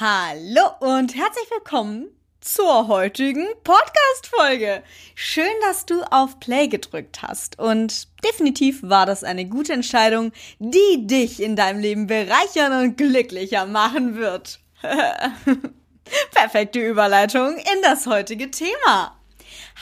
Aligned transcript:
Hallo 0.00 0.62
und 0.80 1.14
herzlich 1.14 1.50
willkommen 1.50 2.06
zur 2.40 2.88
heutigen 2.88 3.46
Podcast-Folge. 3.64 4.82
Schön, 5.14 5.52
dass 5.60 5.84
du 5.84 6.00
auf 6.10 6.40
Play 6.40 6.68
gedrückt 6.68 7.20
hast 7.20 7.58
und 7.58 8.08
definitiv 8.24 8.82
war 8.82 9.04
das 9.04 9.24
eine 9.24 9.46
gute 9.46 9.74
Entscheidung, 9.74 10.32
die 10.58 11.06
dich 11.06 11.42
in 11.42 11.54
deinem 11.54 11.80
Leben 11.80 12.06
bereichern 12.06 12.82
und 12.82 12.96
glücklicher 12.96 13.66
machen 13.66 14.16
wird. 14.16 14.60
Perfekte 16.30 16.80
Überleitung 16.80 17.58
in 17.58 17.82
das 17.82 18.06
heutige 18.06 18.50
Thema. 18.50 19.20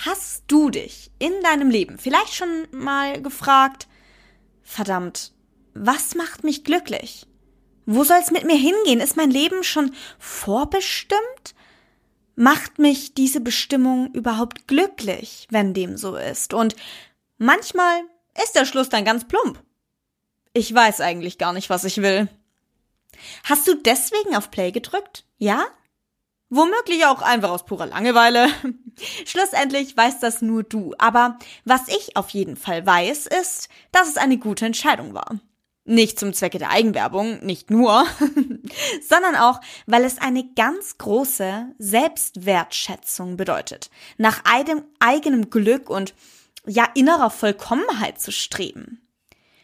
Hast 0.04 0.42
du 0.48 0.68
dich 0.68 1.12
in 1.20 1.40
deinem 1.44 1.70
Leben 1.70 1.96
vielleicht 1.96 2.34
schon 2.34 2.66
mal 2.72 3.22
gefragt, 3.22 3.86
verdammt, 4.64 5.30
was 5.74 6.16
macht 6.16 6.42
mich 6.42 6.64
glücklich? 6.64 7.28
Wo 7.90 8.04
soll's 8.04 8.30
mit 8.30 8.44
mir 8.44 8.54
hingehen? 8.54 9.00
Ist 9.00 9.16
mein 9.16 9.30
Leben 9.30 9.64
schon 9.64 9.94
vorbestimmt? 10.18 11.54
Macht 12.36 12.78
mich 12.78 13.14
diese 13.14 13.40
Bestimmung 13.40 14.12
überhaupt 14.12 14.68
glücklich, 14.68 15.48
wenn 15.50 15.72
dem 15.72 15.96
so 15.96 16.14
ist? 16.14 16.52
Und 16.52 16.76
manchmal 17.38 18.02
ist 18.44 18.54
der 18.54 18.66
Schluss 18.66 18.90
dann 18.90 19.06
ganz 19.06 19.26
plump. 19.26 19.62
Ich 20.52 20.72
weiß 20.74 21.00
eigentlich 21.00 21.38
gar 21.38 21.54
nicht, 21.54 21.70
was 21.70 21.84
ich 21.84 22.02
will. 22.02 22.28
Hast 23.44 23.66
du 23.66 23.74
deswegen 23.74 24.36
auf 24.36 24.50
Play 24.50 24.70
gedrückt? 24.70 25.24
Ja? 25.38 25.64
Womöglich 26.50 27.06
auch 27.06 27.22
einfach 27.22 27.48
aus 27.48 27.64
purer 27.64 27.86
Langeweile. 27.86 28.50
Schlussendlich 29.24 29.96
weiß 29.96 30.20
das 30.20 30.42
nur 30.42 30.62
du. 30.62 30.94
Aber 30.98 31.38
was 31.64 31.88
ich 31.88 32.18
auf 32.18 32.28
jeden 32.28 32.56
Fall 32.56 32.84
weiß, 32.84 33.28
ist, 33.28 33.70
dass 33.92 34.10
es 34.10 34.18
eine 34.18 34.36
gute 34.36 34.66
Entscheidung 34.66 35.14
war. 35.14 35.40
Nicht 35.88 36.20
zum 36.20 36.34
Zwecke 36.34 36.58
der 36.58 36.68
Eigenwerbung, 36.68 37.42
nicht 37.42 37.70
nur, 37.70 38.06
sondern 39.08 39.36
auch, 39.36 39.58
weil 39.86 40.04
es 40.04 40.18
eine 40.18 40.44
ganz 40.54 40.98
große 40.98 41.74
Selbstwertschätzung 41.78 43.38
bedeutet, 43.38 43.88
nach 44.18 44.42
eigenem 44.44 45.48
Glück 45.48 45.88
und 45.88 46.14
ja 46.66 46.86
innerer 46.94 47.30
Vollkommenheit 47.30 48.20
zu 48.20 48.32
streben. 48.32 49.00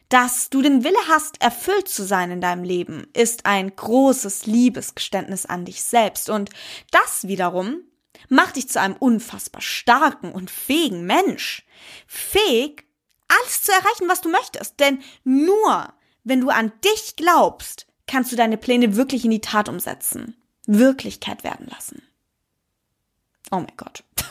Dass 0.09 0.49
du 0.49 0.63
den 0.63 0.83
Wille 0.83 0.97
hast, 1.09 1.43
erfüllt 1.43 1.89
zu 1.89 2.05
sein 2.05 2.31
in 2.31 2.41
deinem 2.41 2.65
Leben, 2.65 3.07
ist 3.13 3.45
ein 3.45 3.77
großes 3.77 4.47
Liebesgeständnis 4.47 5.45
an 5.45 5.67
dich 5.67 5.83
selbst 5.83 6.31
und 6.31 6.49
das 6.91 7.29
wiederum 7.29 7.83
macht 8.31 8.57
dich 8.57 8.71
zu 8.71 8.81
einem 8.81 8.97
unfassbar 8.97 9.61
starken 9.61 10.33
und 10.33 10.51
fähigen 10.51 11.05
Mensch. 11.05 11.67
Fähig, 12.07 12.87
alles 13.29 13.63
zu 13.63 13.73
erreichen, 13.73 14.09
was 14.09 14.23
du 14.23 14.31
möchtest, 14.31 14.81
denn 14.81 15.03
nur 15.23 15.93
wenn 16.25 16.41
du 16.41 16.49
an 16.49 16.73
dich 16.85 17.17
glaubst, 17.17 17.87
kannst 18.07 18.33
du 18.33 18.37
deine 18.37 18.57
Pläne 18.57 18.97
wirklich 18.97 19.25
in 19.25 19.31
die 19.31 19.41
Tat 19.41 19.69
umsetzen, 19.69 20.37
Wirklichkeit 20.67 21.45
werden 21.45 21.67
lassen. 21.67 22.03
Oh 23.51 23.57
mein 23.57 23.77
Gott. 23.77 24.03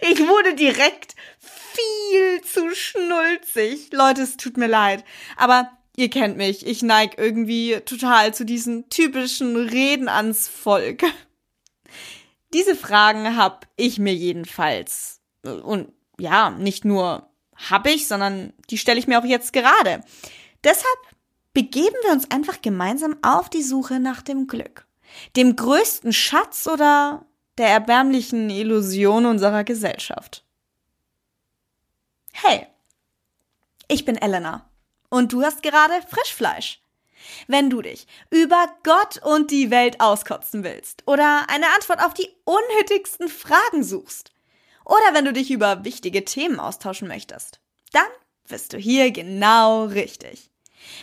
ich 0.00 0.18
wurde 0.20 0.54
direkt 0.54 1.14
viel 1.38 2.42
zu 2.42 2.74
schnulzig. 2.74 3.90
Leute, 3.92 4.22
es 4.22 4.36
tut 4.36 4.56
mir 4.56 4.66
leid. 4.66 5.04
Aber 5.36 5.70
ihr 5.96 6.08
kennt 6.10 6.36
mich. 6.36 6.66
Ich 6.66 6.82
neig 6.82 7.18
irgendwie 7.18 7.80
total 7.84 8.34
zu 8.34 8.44
diesen 8.44 8.88
typischen 8.88 9.56
Reden 9.56 10.08
ans 10.08 10.48
Volk. 10.48 11.02
Diese 12.54 12.74
Fragen 12.74 13.36
hab 13.36 13.66
ich 13.76 13.98
mir 13.98 14.14
jedenfalls. 14.14 15.20
Und 15.42 15.92
ja, 16.18 16.50
nicht 16.50 16.84
nur 16.84 17.30
hab 17.54 17.86
ich, 17.86 18.08
sondern 18.08 18.52
die 18.70 18.78
stelle 18.78 18.98
ich 18.98 19.06
mir 19.06 19.18
auch 19.18 19.24
jetzt 19.24 19.52
gerade. 19.52 20.02
Deshalb 20.68 20.98
begeben 21.54 21.96
wir 22.02 22.12
uns 22.12 22.30
einfach 22.30 22.60
gemeinsam 22.60 23.16
auf 23.22 23.48
die 23.48 23.62
Suche 23.62 24.00
nach 24.00 24.20
dem 24.20 24.46
Glück. 24.46 24.86
Dem 25.34 25.56
größten 25.56 26.12
Schatz 26.12 26.66
oder 26.66 27.24
der 27.56 27.68
erbärmlichen 27.68 28.50
Illusion 28.50 29.24
unserer 29.24 29.64
Gesellschaft. 29.64 30.44
Hey, 32.32 32.66
ich 33.88 34.04
bin 34.04 34.18
Elena 34.18 34.68
und 35.08 35.32
du 35.32 35.42
hast 35.42 35.62
gerade 35.62 35.94
Frischfleisch. 36.06 36.82
Wenn 37.46 37.70
du 37.70 37.80
dich 37.80 38.06
über 38.28 38.68
Gott 38.84 39.22
und 39.24 39.50
die 39.50 39.70
Welt 39.70 40.02
auskotzen 40.02 40.64
willst 40.64 41.02
oder 41.06 41.46
eine 41.48 41.68
Antwort 41.76 42.04
auf 42.04 42.12
die 42.12 42.28
unnötigsten 42.44 43.30
Fragen 43.30 43.82
suchst 43.82 44.32
oder 44.84 45.14
wenn 45.14 45.24
du 45.24 45.32
dich 45.32 45.50
über 45.50 45.86
wichtige 45.86 46.26
Themen 46.26 46.60
austauschen 46.60 47.08
möchtest, 47.08 47.58
dann 47.92 48.08
bist 48.46 48.74
du 48.74 48.76
hier 48.76 49.10
genau 49.12 49.84
richtig. 49.84 50.50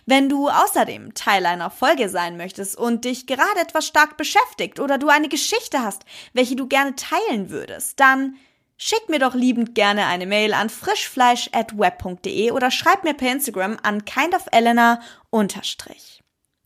Wenn 0.06 0.30
du 0.30 0.50
außerdem 0.50 1.14
Teil 1.14 1.46
einer 1.46 1.70
Folge 1.70 2.10
sein 2.10 2.38
möchtest 2.38 2.78
und 2.78 3.06
dich 3.06 3.28
gerade 3.28 3.60
etwas 3.60 3.88
stark 3.88 4.18
beschäftigt 4.18 4.80
oder 4.80 4.98
du 4.98 5.10
eine 5.10 5.30
Geschichte 5.30 5.80
hast, 5.80 6.04
welche 6.34 6.56
du 6.56 6.68
gerne 6.68 6.96
teilen 6.96 7.50
würdest, 7.50 8.00
dann 8.00 8.36
schick 8.78 9.10
mir 9.10 9.20
doch 9.20 9.36
liebend 9.36 9.76
gerne 9.76 10.06
eine 10.06 10.26
Mail 10.26 10.54
an 10.54 10.70
frischfleisch@web.de 10.70 12.52
oder 12.52 12.72
schreib 12.72 13.04
mir 13.04 13.14
per 13.14 13.32
Instagram 13.32 13.78
an 13.84 14.06
kindofelena 14.06 15.02
unterstrich. 15.30 16.22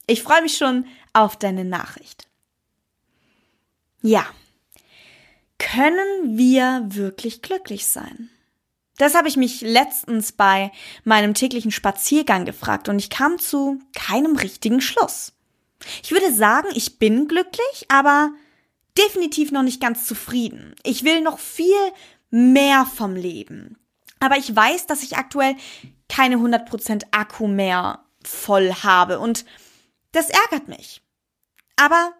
Ich 0.08 0.24
freue 0.24 0.42
mich 0.42 0.58
schon 0.58 0.86
auf 1.14 1.38
deine 1.38 1.66
Nachricht. 1.66 2.28
Ja. 4.02 4.26
Können 5.60 6.38
wir 6.38 6.86
wirklich 6.88 7.42
glücklich 7.42 7.86
sein? 7.86 8.30
Das 9.00 9.16
habe 9.16 9.30
ich 9.30 9.38
mich 9.38 9.62
letztens 9.62 10.34
bei 10.34 10.74
meinem 11.06 11.34
täglichen 11.34 11.72
Spaziergang 11.72 12.44
gefragt 12.44 12.90
und 12.90 13.00
ich 13.00 13.10
kam 13.10 13.40
zu 13.40 13.80
keinem 13.96 14.36
richtigen 14.36 14.82
Schluss. 14.82 15.32
Ich 16.04 16.12
würde 16.12 16.34
sagen, 16.34 16.68
ich 16.74 17.00
bin 17.00 17.30
glücklich, 17.30 17.86
aber 17.88 18.32
definitiv 18.98 19.54
noch 19.54 19.64
nicht 19.64 19.80
ganz 19.80 20.06
zufrieden. 20.06 20.76
Ich 20.84 21.06
will 21.06 21.22
noch 21.22 21.40
viel 21.40 21.78
mehr 22.30 22.86
vom 22.86 23.16
Leben. 23.16 23.78
Aber 24.20 24.36
ich 24.36 24.54
weiß, 24.54 24.86
dass 24.88 25.02
ich 25.02 25.16
aktuell 25.16 25.56
keine 26.10 26.36
100% 26.36 27.06
Akku 27.12 27.48
mehr 27.48 28.04
voll 28.26 28.74
habe 28.84 29.20
und 29.22 29.46
das 30.12 30.30
ärgert 30.30 30.68
mich. 30.68 31.02
Aber 31.78 32.12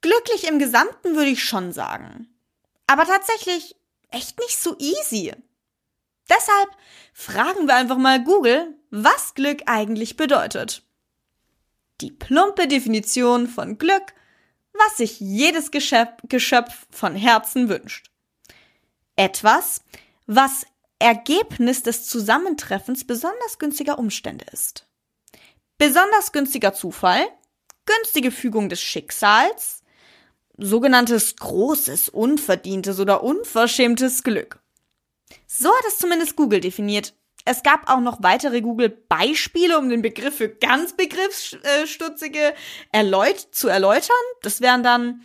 glücklich 0.00 0.48
im 0.48 0.58
Gesamten 0.58 1.14
würde 1.14 1.28
ich 1.28 1.44
schon 1.44 1.74
sagen. 1.74 2.28
Aber 2.86 3.04
tatsächlich 3.04 3.76
echt 4.10 4.38
nicht 4.38 4.56
so 4.56 4.78
easy. 4.78 5.34
Deshalb 6.28 6.70
fragen 7.12 7.66
wir 7.66 7.74
einfach 7.74 7.98
mal 7.98 8.22
Google, 8.22 8.74
was 8.90 9.34
Glück 9.34 9.62
eigentlich 9.66 10.16
bedeutet. 10.16 10.82
Die 12.00 12.10
plumpe 12.10 12.68
Definition 12.68 13.46
von 13.46 13.78
Glück, 13.78 14.14
was 14.72 14.98
sich 14.98 15.20
jedes 15.20 15.70
Geschöpf 15.70 16.86
von 16.90 17.14
Herzen 17.14 17.68
wünscht. 17.68 18.10
Etwas, 19.16 19.82
was 20.26 20.66
Ergebnis 20.98 21.82
des 21.82 22.06
Zusammentreffens 22.06 23.06
besonders 23.06 23.58
günstiger 23.58 23.98
Umstände 23.98 24.46
ist. 24.52 24.86
Besonders 25.78 26.32
günstiger 26.32 26.74
Zufall, 26.74 27.26
günstige 27.84 28.30
Fügung 28.30 28.68
des 28.68 28.80
Schicksals, 28.80 29.82
sogenanntes 30.58 31.36
großes, 31.36 32.08
unverdientes 32.08 32.98
oder 32.98 33.22
unverschämtes 33.22 34.22
Glück. 34.22 34.58
So 35.46 35.68
hat 35.68 35.84
es 35.86 35.98
zumindest 35.98 36.36
Google 36.36 36.60
definiert. 36.60 37.14
Es 37.44 37.62
gab 37.62 37.88
auch 37.88 38.00
noch 38.00 38.22
weitere 38.22 38.60
Google-Beispiele, 38.60 39.78
um 39.78 39.88
den 39.88 40.02
Begriff 40.02 40.36
für 40.36 40.48
ganz 40.48 40.94
Begriffsstutzige 40.96 42.54
erläut 42.90 43.38
zu 43.38 43.68
erläutern. 43.68 44.16
Das 44.42 44.60
wären 44.60 44.82
dann 44.82 45.22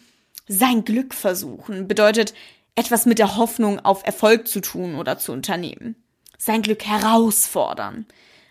sein 0.48 0.86
Glück 0.86 1.16
versuchen, 1.16 1.88
bedeutet 1.88 2.34
etwas 2.76 3.06
mit 3.06 3.18
der 3.18 3.38
Hoffnung 3.38 3.80
auf 3.80 4.06
Erfolg 4.06 4.48
zu 4.48 4.62
tun 4.62 4.96
oder 4.96 5.18
zu 5.18 5.32
unternehmen. 5.32 5.96
Sein 6.38 6.62
Glück 6.62 6.86
herausfordern. 6.86 8.06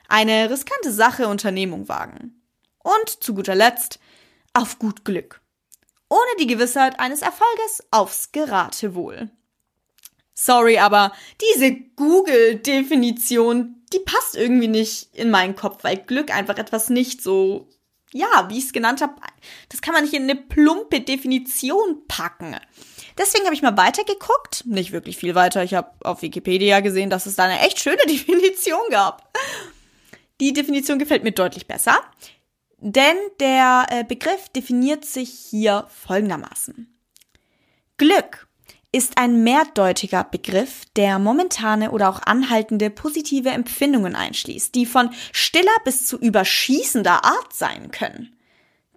Eine 0.09 0.51
riskante 0.51 0.93
Sache 0.93 1.29
Unternehmung 1.29 1.89
wagen. 1.89 2.43
Und 2.83 3.23
zu 3.23 3.35
guter 3.35 3.55
Letzt 3.55 4.01
auf 4.53 4.79
gut 4.79 5.05
Glück. 5.05 5.41
Ohne 6.09 6.31
die 6.41 6.49
Gewissheit 6.49 6.99
eines 6.99 7.23
Erfolges 7.23 7.85
aufs 7.93 8.33
Geratewohl. 8.33 9.31
Sorry, 10.35 10.79
aber 10.79 11.13
diese 11.41 11.75
Google-Definition, 11.97 13.85
die 13.93 13.99
passt 13.99 14.37
irgendwie 14.37 14.69
nicht 14.69 15.15
in 15.15 15.31
meinen 15.31 15.57
Kopf, 15.57 15.85
weil 15.85 15.99
Glück 15.99 16.35
einfach 16.35 16.57
etwas 16.59 16.89
nicht 16.89 17.23
so, 17.23 17.69
ja, 18.13 18.47
wie 18.49 18.59
ich 18.59 18.65
es 18.65 18.73
genannt 18.73 19.03
habe, 19.03 19.15
das 19.69 19.83
kann 19.83 19.95
man 19.95 20.05
nicht 20.05 20.15
in 20.15 20.23
eine 20.25 20.37
plumpe 20.37 21.01
Definition 21.01 22.07
packen. 22.09 22.57
Deswegen 23.19 23.45
habe 23.45 23.55
ich 23.55 23.63
mal 23.63 23.77
weitergeguckt, 23.77 24.65
nicht 24.67 24.93
wirklich 24.93 25.17
viel 25.17 25.35
weiter. 25.35 25.63
Ich 25.63 25.75
habe 25.75 25.93
auf 26.05 26.23
Wikipedia 26.23 26.81
gesehen, 26.81 27.11
dass 27.11 27.27
es 27.27 27.37
da 27.37 27.45
eine 27.45 27.61
echt 27.61 27.81
schöne 27.81 28.03
Definition 28.09 28.81
gab. 28.91 29.37
Die 30.41 30.55
Definition 30.55 30.99
gefällt 30.99 31.23
mir 31.23 31.33
deutlich 31.33 31.67
besser, 31.67 32.01
denn 32.79 33.17
der 33.41 33.87
äh, 33.91 34.05
Begriff 34.05 34.49
definiert 34.49 35.05
sich 35.05 35.31
hier 35.51 35.87
folgendermaßen. 35.89 36.97
Glück 37.99 38.49
ist 38.93 39.19
ein 39.19 39.45
mehrdeutiger 39.45 40.25
Begriff, 40.25 40.85
der 40.97 41.19
momentane 41.19 41.93
oder 41.93 42.09
auch 42.09 42.23
anhaltende 42.23 42.91
positive 42.91 43.51
Empfindungen 43.51 44.17
einschließt, 44.17 44.75
die 44.75 44.87
von 44.87 45.11
stiller 45.33 45.77
bis 45.85 46.07
zu 46.07 46.19
überschießender 46.19 47.25
Art 47.25 47.53
sein 47.53 47.91
können. 47.93 48.37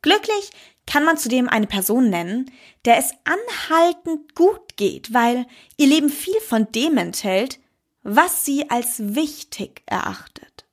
Glücklich 0.02 0.50
kann 0.86 1.06
man 1.06 1.18
zudem 1.18 1.48
eine 1.48 1.68
Person 1.68 2.10
nennen, 2.10 2.52
der 2.86 2.98
es 2.98 3.12
anhaltend 3.24 4.36
gut 4.36 4.76
geht, 4.76 5.14
weil 5.14 5.46
ihr 5.78 5.88
Leben 5.88 6.10
viel 6.10 6.40
von 6.42 6.72
dem 6.72 6.98
enthält, 6.98 7.60
was 8.02 8.44
sie 8.44 8.70
als 8.70 9.16
wichtig 9.16 9.84
erachtet. 9.86 10.66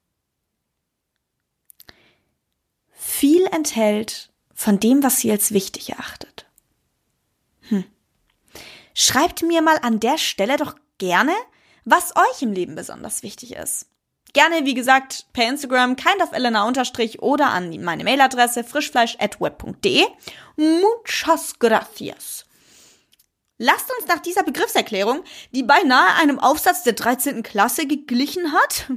Viel 2.90 3.46
enthält 3.46 4.30
von 4.52 4.80
dem, 4.80 5.02
was 5.02 5.18
sie 5.18 5.30
als 5.30 5.52
wichtig 5.52 5.90
erachtet. 5.90 6.49
Schreibt 9.02 9.40
mir 9.40 9.62
mal 9.62 9.78
an 9.80 9.98
der 9.98 10.18
Stelle 10.18 10.58
doch 10.58 10.74
gerne, 10.98 11.32
was 11.86 12.14
euch 12.16 12.42
im 12.42 12.52
Leben 12.52 12.74
besonders 12.74 13.22
wichtig 13.22 13.54
ist. 13.54 13.86
Gerne, 14.34 14.66
wie 14.66 14.74
gesagt, 14.74 15.24
per 15.32 15.48
Instagram 15.48 15.96
kindofelena 15.96 16.68
unterstrich 16.68 17.22
oder 17.22 17.48
an 17.48 17.70
meine 17.82 18.04
Mailadresse 18.04 18.62
frischfleisch.web.de. 18.62 20.04
Muchas 20.56 21.58
gracias. 21.58 22.44
Lasst 23.56 23.90
uns 23.98 24.06
nach 24.06 24.20
dieser 24.20 24.42
Begriffserklärung, 24.42 25.24
die 25.52 25.62
beinahe 25.62 26.16
einem 26.16 26.38
Aufsatz 26.38 26.82
der 26.82 26.92
13. 26.92 27.42
Klasse 27.42 27.86
geglichen 27.86 28.52
hat, 28.52 28.92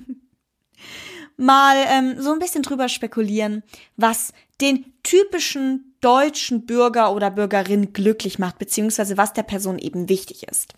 mal 1.37 1.77
ähm, 1.87 2.21
so 2.21 2.33
ein 2.33 2.39
bisschen 2.39 2.63
drüber 2.63 2.89
spekulieren, 2.89 3.63
was 3.95 4.33
den 4.59 4.93
typischen 5.01 5.92
deutschen 6.03 6.65
Bürger 6.65 7.13
oder 7.13 7.31
Bürgerin 7.31 7.93
glücklich 7.93 8.39
macht, 8.39 8.59
beziehungsweise 8.59 9.17
was 9.17 9.33
der 9.33 9.43
Person 9.43 9.79
eben 9.79 10.09
wichtig 10.09 10.43
ist. 10.43 10.73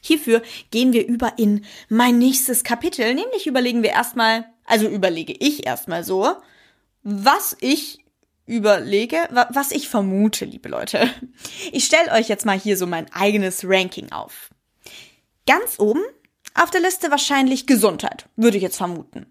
Hierfür 0.00 0.42
gehen 0.70 0.92
wir 0.92 1.06
über 1.06 1.38
in 1.38 1.64
mein 1.88 2.18
nächstes 2.18 2.62
Kapitel, 2.62 3.12
nämlich 3.14 3.46
überlegen 3.46 3.82
wir 3.82 3.90
erstmal, 3.90 4.46
also 4.64 4.88
überlege 4.88 5.32
ich 5.32 5.66
erstmal 5.66 6.04
so, 6.04 6.36
was 7.02 7.56
ich 7.60 8.04
überlege, 8.46 9.28
was 9.50 9.72
ich 9.72 9.88
vermute, 9.88 10.44
liebe 10.44 10.68
Leute. 10.68 11.10
Ich 11.72 11.84
stelle 11.84 12.12
euch 12.12 12.28
jetzt 12.28 12.46
mal 12.46 12.58
hier 12.58 12.76
so 12.76 12.86
mein 12.86 13.12
eigenes 13.12 13.62
Ranking 13.64 14.12
auf. 14.12 14.50
Ganz 15.46 15.78
oben 15.78 16.02
auf 16.54 16.70
der 16.70 16.80
Liste 16.80 17.10
wahrscheinlich 17.10 17.66
Gesundheit, 17.66 18.28
würde 18.36 18.56
ich 18.56 18.62
jetzt 18.62 18.76
vermuten. 18.76 19.26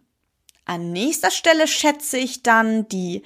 An 0.66 0.92
nächster 0.92 1.32
Stelle 1.32 1.68
schätze 1.68 2.18
ich 2.18 2.44
dann 2.44 2.88
die 2.90 3.24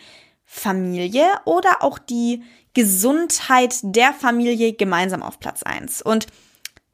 Familie 0.52 1.28
oder 1.46 1.84
auch 1.84 2.00
die 2.00 2.44
Gesundheit 2.74 3.76
der 3.84 4.14
Familie 4.14 4.74
gemeinsam 4.74 5.22
auf 5.22 5.40
Platz 5.40 5.62
eins. 5.62 6.02
Und 6.02 6.26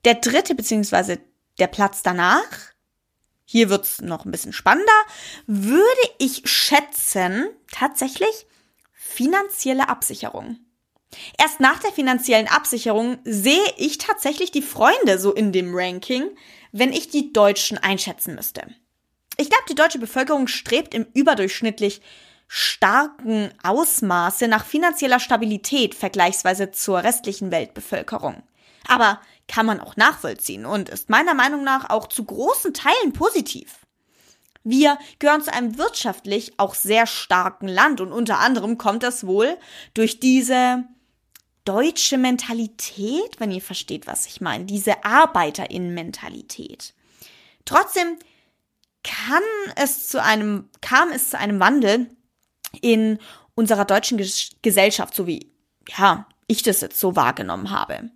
der 0.03 0.15
dritte 0.15 0.55
beziehungsweise 0.55 1.19
der 1.57 1.67
Platz 1.67 2.03
danach, 2.03 2.43
hier 3.45 3.69
wird's 3.69 4.01
noch 4.01 4.25
ein 4.25 4.31
bisschen 4.31 4.51
spannender, 4.51 4.91
würde 5.47 5.85
ich 6.19 6.41
schätzen, 6.43 7.47
tatsächlich 7.71 8.45
finanzielle 8.91 9.87
Absicherung. 9.87 10.57
Erst 11.37 11.61
nach 11.61 11.79
der 11.79 11.93
finanziellen 11.93 12.49
Absicherung 12.49 13.19
sehe 13.23 13.73
ich 13.77 13.99
tatsächlich 13.99 14.51
die 14.51 14.61
Freunde 14.61 15.17
so 15.17 15.33
in 15.33 15.53
dem 15.53 15.73
Ranking, 15.73 16.29
wenn 16.73 16.91
ich 16.91 17.07
die 17.07 17.31
Deutschen 17.31 17.77
einschätzen 17.77 18.35
müsste. 18.35 18.67
Ich 19.37 19.49
glaube, 19.49 19.63
die 19.69 19.75
deutsche 19.75 19.99
Bevölkerung 19.99 20.47
strebt 20.47 20.93
im 20.93 21.07
überdurchschnittlich 21.13 22.01
starken 22.47 23.51
Ausmaße 23.63 24.47
nach 24.47 24.65
finanzieller 24.65 25.19
Stabilität 25.19 25.95
vergleichsweise 25.95 26.71
zur 26.71 27.03
restlichen 27.03 27.51
Weltbevölkerung. 27.51 28.43
Aber 28.87 29.19
kann 29.47 29.65
man 29.65 29.79
auch 29.79 29.95
nachvollziehen 29.95 30.65
und 30.65 30.89
ist 30.89 31.09
meiner 31.09 31.33
Meinung 31.33 31.63
nach 31.63 31.89
auch 31.89 32.07
zu 32.07 32.23
großen 32.23 32.73
Teilen 32.73 33.13
positiv. 33.13 33.79
Wir 34.63 34.97
gehören 35.19 35.43
zu 35.43 35.53
einem 35.53 35.77
wirtschaftlich 35.77 36.53
auch 36.57 36.73
sehr 36.73 37.05
starken 37.05 37.67
Land 37.67 38.01
und 38.01 38.11
unter 38.11 38.39
anderem 38.39 38.77
kommt 38.77 39.03
das 39.03 39.27
wohl 39.27 39.57
durch 39.93 40.19
diese 40.19 40.83
deutsche 41.65 42.17
Mentalität, 42.17 43.39
wenn 43.39 43.51
ihr 43.51 43.61
versteht, 43.61 44.07
was 44.07 44.25
ich 44.25 44.41
meine, 44.41 44.65
diese 44.65 45.03
Arbeiterinnenmentalität. 45.03 46.93
Trotzdem 47.65 48.17
kann 49.03 49.43
es 49.75 50.07
zu 50.07 50.21
einem, 50.21 50.69
kam 50.81 51.11
es 51.11 51.29
zu 51.29 51.37
einem 51.37 51.59
Wandel 51.59 52.09
in 52.81 53.19
unserer 53.55 53.85
deutschen 53.85 54.21
Gesellschaft, 54.61 55.15
so 55.15 55.27
wie, 55.27 55.51
ja, 55.97 56.27
ich 56.47 56.63
das 56.63 56.81
jetzt 56.81 56.99
so 56.99 57.15
wahrgenommen 57.15 57.71
habe. 57.71 58.11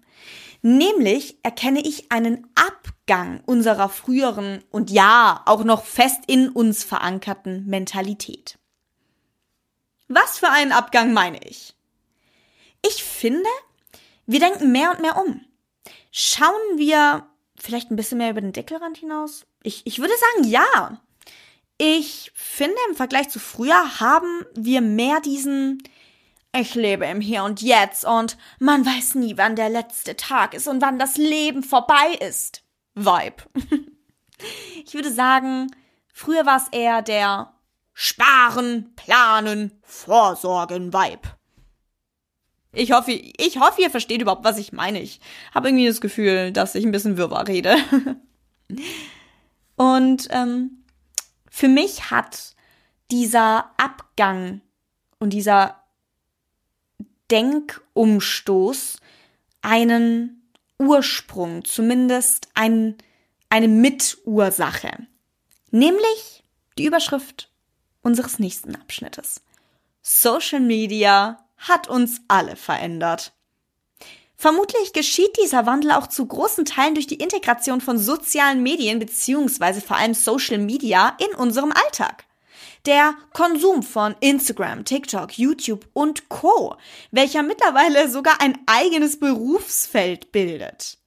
Nämlich 0.61 1.37
erkenne 1.43 1.79
ich 1.79 2.11
einen 2.11 2.47
Abgang 2.55 3.41
unserer 3.45 3.87
früheren 3.87 4.63
und 4.71 4.91
ja, 4.91 5.41
auch 5.45 5.63
noch 5.63 5.85
fest 5.85 6.21
in 6.27 6.49
uns 6.49 6.83
verankerten 6.83 7.65
Mentalität. 7.65 8.57
Was 10.09 10.39
für 10.39 10.49
einen 10.49 10.71
Abgang 10.71 11.13
meine 11.13 11.39
ich? 11.47 11.75
Ich 12.85 13.03
finde, 13.03 13.49
wir 14.25 14.39
denken 14.39 14.71
mehr 14.71 14.91
und 14.91 15.01
mehr 15.01 15.17
um. 15.17 15.45
Schauen 16.11 16.77
wir 16.77 17.25
vielleicht 17.55 17.91
ein 17.91 17.95
bisschen 17.95 18.17
mehr 18.17 18.31
über 18.31 18.41
den 18.41 18.53
Deckelrand 18.53 18.97
hinaus? 18.97 19.45
Ich, 19.63 19.85
ich 19.85 19.99
würde 19.99 20.13
sagen, 20.17 20.49
ja. 20.49 21.01
Ich 21.79 22.31
finde, 22.35 22.75
im 22.89 22.95
Vergleich 22.95 23.29
zu 23.29 23.39
früher 23.39 23.99
haben 23.99 24.45
wir 24.53 24.81
mehr 24.81 25.21
diesen 25.21 25.81
ich 26.51 26.73
lebe 26.73 27.05
im 27.05 27.21
Hier 27.21 27.43
und 27.43 27.61
Jetzt 27.61 28.05
und 28.05 28.37
man 28.59 28.85
weiß 28.85 29.15
nie, 29.15 29.37
wann 29.37 29.55
der 29.55 29.69
letzte 29.69 30.15
Tag 30.15 30.55
ist 30.55 30.67
und 30.67 30.81
wann 30.81 30.97
das 30.97 31.17
Leben 31.17 31.63
vorbei 31.63 32.17
ist. 32.19 32.63
Vibe. 32.95 33.43
Ich 34.85 34.93
würde 34.93 35.11
sagen, 35.11 35.67
früher 36.13 36.45
war 36.45 36.55
es 36.55 36.69
eher 36.71 37.01
der 37.01 37.51
Sparen, 37.93 38.93
Planen, 38.95 39.77
Vorsorgen 39.83 40.93
Vibe. 40.93 41.27
Ich 42.71 42.93
hoffe, 42.93 43.11
ich 43.11 43.59
hoffe, 43.59 43.81
ihr 43.81 43.89
versteht 43.89 44.21
überhaupt, 44.21 44.45
was 44.45 44.57
ich 44.57 44.71
meine. 44.71 45.01
Ich 45.01 45.19
habe 45.53 45.67
irgendwie 45.67 45.87
das 45.87 45.99
Gefühl, 45.99 46.53
dass 46.53 46.75
ich 46.75 46.85
ein 46.85 46.93
bisschen 46.93 47.17
wirrwarr 47.17 47.49
rede. 47.49 47.75
Und 49.75 50.29
ähm, 50.31 50.78
für 51.49 51.67
mich 51.67 52.11
hat 52.11 52.55
dieser 53.11 53.71
Abgang 53.77 54.61
und 55.19 55.31
dieser 55.31 55.83
Denkumstoß 57.31 58.97
einen 59.61 60.51
Ursprung, 60.77 61.65
zumindest 61.65 62.47
ein, 62.53 62.97
eine 63.49 63.67
Mitursache. 63.67 65.07
Nämlich 65.71 66.43
die 66.77 66.85
Überschrift 66.85 67.51
unseres 68.01 68.39
nächsten 68.39 68.75
Abschnittes. 68.75 69.41
Social 70.01 70.61
Media 70.61 71.45
hat 71.57 71.87
uns 71.89 72.21
alle 72.27 72.55
verändert. 72.55 73.33
Vermutlich 74.41 74.93
geschieht 74.93 75.35
dieser 75.43 75.65
Wandel 75.65 75.91
auch 75.91 76.07
zu 76.07 76.25
großen 76.25 76.63
Teilen 76.63 76.93
durch 76.93 77.07
die 77.07 77.15
Integration 77.15 77.81
von 77.81 77.97
sozialen 77.97 78.63
Medien 78.63 78.97
bzw. 78.97 79.81
vor 79.81 79.97
allem 79.97 80.13
Social 80.13 80.59
Media 80.59 81.17
in 81.19 81.35
unserem 81.35 81.73
Alltag 81.73 82.23
der 82.85 83.15
Konsum 83.33 83.83
von 83.83 84.15
Instagram, 84.21 84.85
TikTok, 84.85 85.37
YouTube 85.37 85.85
und 85.91 86.29
Co, 86.29 86.77
welcher 87.11 87.43
mittlerweile 87.43 88.09
sogar 88.09 88.39
ein 88.39 88.57
eigenes 88.65 89.19
Berufsfeld 89.19 90.31
bildet. 90.31 90.97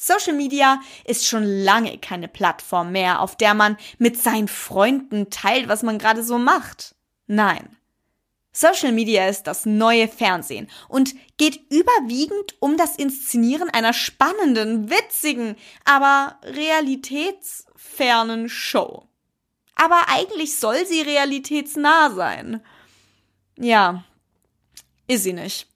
Social 0.00 0.32
Media 0.32 0.80
ist 1.04 1.26
schon 1.26 1.44
lange 1.44 1.98
keine 1.98 2.26
Plattform 2.26 2.90
mehr, 2.90 3.20
auf 3.20 3.36
der 3.36 3.52
man 3.52 3.76
mit 3.98 4.16
seinen 4.22 4.48
Freunden 4.48 5.28
teilt, 5.28 5.68
was 5.68 5.82
man 5.82 5.98
gerade 5.98 6.22
so 6.22 6.38
macht. 6.38 6.94
Nein. 7.26 7.76
Social 8.56 8.92
Media 8.92 9.28
ist 9.28 9.44
das 9.44 9.66
neue 9.66 10.08
Fernsehen 10.08 10.68
und 10.88 11.14
geht 11.36 11.60
überwiegend 11.70 12.60
um 12.60 12.76
das 12.76 12.96
Inszenieren 12.96 13.70
einer 13.70 13.92
spannenden, 13.92 14.90
witzigen, 14.90 15.56
aber 15.84 16.40
realitätsfernen 16.42 18.48
Show 18.48 19.06
aber 19.76 20.08
eigentlich 20.08 20.58
soll 20.58 20.84
sie 20.86 21.02
realitätsnah 21.02 22.10
sein. 22.10 22.62
Ja, 23.56 24.04
ist 25.06 25.22
sie 25.22 25.34
nicht. 25.34 25.68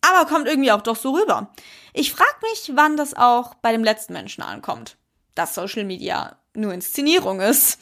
Aber 0.00 0.26
kommt 0.26 0.46
irgendwie 0.46 0.72
auch 0.72 0.80
doch 0.80 0.96
so 0.96 1.12
rüber. 1.12 1.52
Ich 1.92 2.12
frage 2.12 2.36
mich, 2.42 2.70
wann 2.74 2.96
das 2.96 3.14
auch 3.14 3.54
bei 3.54 3.72
dem 3.72 3.84
letzten 3.84 4.12
Menschen 4.12 4.42
ankommt, 4.42 4.96
dass 5.34 5.56
Social 5.56 5.84
Media 5.84 6.38
nur 6.54 6.72
Inszenierung 6.72 7.40
ist. 7.40 7.80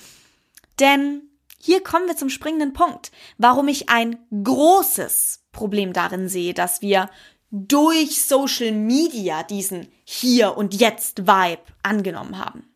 Denn 0.80 1.22
hier 1.66 1.82
kommen 1.82 2.06
wir 2.06 2.16
zum 2.16 2.30
springenden 2.30 2.74
Punkt, 2.74 3.10
warum 3.38 3.66
ich 3.66 3.88
ein 3.88 4.24
großes 4.44 5.46
Problem 5.50 5.92
darin 5.92 6.28
sehe, 6.28 6.54
dass 6.54 6.80
wir 6.80 7.10
durch 7.50 8.22
Social 8.22 8.70
Media 8.70 9.42
diesen 9.42 9.88
Hier 10.04 10.56
und 10.56 10.80
Jetzt 10.80 11.26
Vibe 11.26 11.62
angenommen 11.82 12.38
haben. 12.38 12.72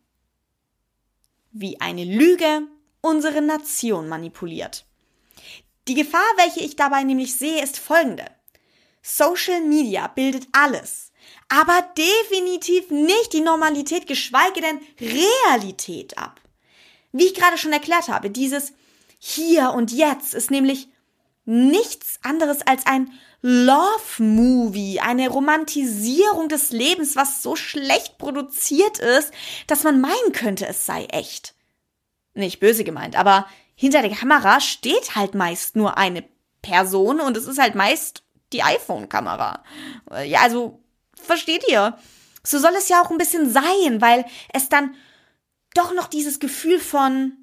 Wie 1.52 1.80
eine 1.80 2.02
Lüge 2.02 2.62
unsere 3.00 3.40
Nation 3.40 4.08
manipuliert. 4.08 4.84
Die 5.86 5.94
Gefahr, 5.94 6.28
welche 6.36 6.58
ich 6.58 6.74
dabei 6.74 7.04
nämlich 7.04 7.36
sehe, 7.36 7.62
ist 7.62 7.78
folgende. 7.78 8.24
Social 9.02 9.60
Media 9.60 10.08
bildet 10.08 10.48
alles, 10.50 11.12
aber 11.48 11.80
definitiv 11.96 12.90
nicht 12.90 13.34
die 13.34 13.40
Normalität, 13.40 14.08
geschweige 14.08 14.60
denn 14.60 14.80
Realität 15.00 16.18
ab. 16.18 16.40
Wie 17.12 17.26
ich 17.26 17.34
gerade 17.34 17.58
schon 17.58 17.72
erklärt 17.72 18.08
habe, 18.08 18.30
dieses 18.30 18.72
Hier 19.18 19.70
und 19.70 19.92
Jetzt 19.92 20.34
ist 20.34 20.50
nämlich 20.50 20.88
nichts 21.44 22.18
anderes 22.22 22.62
als 22.62 22.86
ein 22.86 23.10
Love-Movie, 23.42 25.00
eine 25.00 25.28
Romantisierung 25.28 26.48
des 26.48 26.70
Lebens, 26.70 27.16
was 27.16 27.42
so 27.42 27.56
schlecht 27.56 28.18
produziert 28.18 28.98
ist, 28.98 29.32
dass 29.66 29.82
man 29.82 30.00
meinen 30.00 30.32
könnte, 30.32 30.66
es 30.66 30.84
sei 30.84 31.06
echt. 31.06 31.54
Nicht 32.34 32.60
böse 32.60 32.84
gemeint, 32.84 33.16
aber 33.16 33.46
hinter 33.74 34.02
der 34.02 34.14
Kamera 34.14 34.60
steht 34.60 35.16
halt 35.16 35.34
meist 35.34 35.74
nur 35.74 35.96
eine 35.96 36.24
Person 36.60 37.18
und 37.18 37.36
es 37.36 37.46
ist 37.46 37.58
halt 37.58 37.74
meist 37.74 38.22
die 38.52 38.62
iPhone-Kamera. 38.62 39.64
Ja, 40.24 40.42
also, 40.42 40.80
versteht 41.14 41.66
ihr? 41.68 41.96
So 42.44 42.58
soll 42.58 42.74
es 42.76 42.88
ja 42.88 43.02
auch 43.02 43.10
ein 43.10 43.18
bisschen 43.18 43.50
sein, 43.50 44.00
weil 44.00 44.26
es 44.52 44.68
dann 44.68 44.94
doch 45.74 45.92
noch 45.92 46.08
dieses 46.08 46.40
Gefühl 46.40 46.80
von 46.80 47.40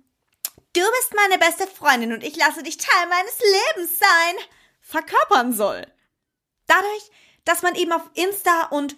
Du 0.73 0.81
bist 0.99 1.15
meine 1.15 1.39
beste 1.39 1.65
Freundin 1.65 2.13
und 2.13 2.23
ich 2.23 2.35
lasse 2.35 2.61
dich 2.61 2.77
Teil 2.77 3.07
meines 3.09 3.39
Lebens 3.39 3.97
sein, 3.97 4.35
verkörpern 4.79 5.51
soll. 5.53 5.87
Dadurch, 6.67 7.11
dass 7.45 7.63
man 7.63 7.73
eben 7.73 7.91
auf 7.91 8.07
Insta 8.13 8.65
und 8.65 8.95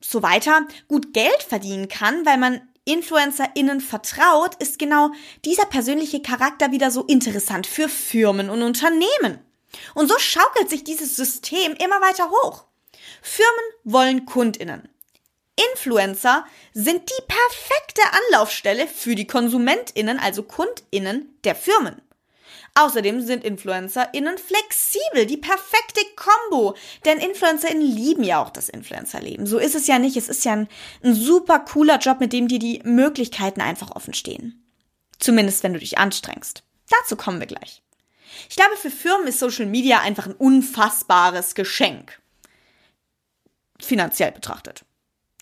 so 0.00 0.22
weiter 0.22 0.66
gut 0.88 1.12
Geld 1.12 1.42
verdienen 1.42 1.88
kann, 1.88 2.26
weil 2.26 2.38
man 2.38 2.68
InfluencerInnen 2.86 3.80
vertraut, 3.80 4.56
ist 4.56 4.78
genau 4.78 5.12
dieser 5.44 5.66
persönliche 5.66 6.22
Charakter 6.22 6.72
wieder 6.72 6.90
so 6.90 7.04
interessant 7.04 7.66
für 7.66 7.88
Firmen 7.88 8.50
und 8.50 8.62
Unternehmen. 8.62 9.38
Und 9.94 10.08
so 10.08 10.18
schaukelt 10.18 10.68
sich 10.68 10.82
dieses 10.82 11.14
System 11.14 11.74
immer 11.74 12.00
weiter 12.00 12.30
hoch. 12.30 12.64
Firmen 13.22 13.64
wollen 13.84 14.26
KundInnen. 14.26 14.88
Influencer 15.72 16.44
sind 16.72 17.08
die 17.08 17.22
perfekte 17.26 18.02
Anlaufstelle 18.26 18.86
für 18.86 19.14
die 19.14 19.26
KonsumentInnen, 19.26 20.18
also 20.18 20.42
KundInnen 20.42 21.38
der 21.44 21.54
Firmen. 21.54 22.00
Außerdem 22.74 23.20
sind 23.20 23.44
InfluencerInnen 23.44 24.38
flexibel, 24.38 25.26
die 25.26 25.36
perfekte 25.36 26.00
Combo. 26.16 26.76
Denn 27.04 27.18
InfluencerInnen 27.18 27.82
lieben 27.82 28.22
ja 28.22 28.42
auch 28.42 28.50
das 28.50 28.68
Influencerleben. 28.68 29.46
So 29.46 29.58
ist 29.58 29.74
es 29.74 29.86
ja 29.86 29.98
nicht. 29.98 30.16
Es 30.16 30.28
ist 30.28 30.44
ja 30.44 30.52
ein, 30.52 30.68
ein 31.02 31.14
super 31.14 31.58
cooler 31.60 31.98
Job, 31.98 32.20
mit 32.20 32.32
dem 32.32 32.48
dir 32.48 32.58
die 32.58 32.80
Möglichkeiten 32.84 33.60
einfach 33.60 33.90
offen 33.90 34.14
stehen. 34.14 34.64
Zumindest 35.18 35.62
wenn 35.62 35.72
du 35.72 35.80
dich 35.80 35.98
anstrengst. 35.98 36.62
Dazu 36.88 37.16
kommen 37.16 37.40
wir 37.40 37.46
gleich. 37.46 37.82
Ich 38.48 38.56
glaube, 38.56 38.76
für 38.76 38.90
Firmen 38.90 39.26
ist 39.26 39.40
Social 39.40 39.66
Media 39.66 40.00
einfach 40.00 40.26
ein 40.26 40.34
unfassbares 40.34 41.54
Geschenk. 41.54 42.20
Finanziell 43.80 44.32
betrachtet. 44.32 44.84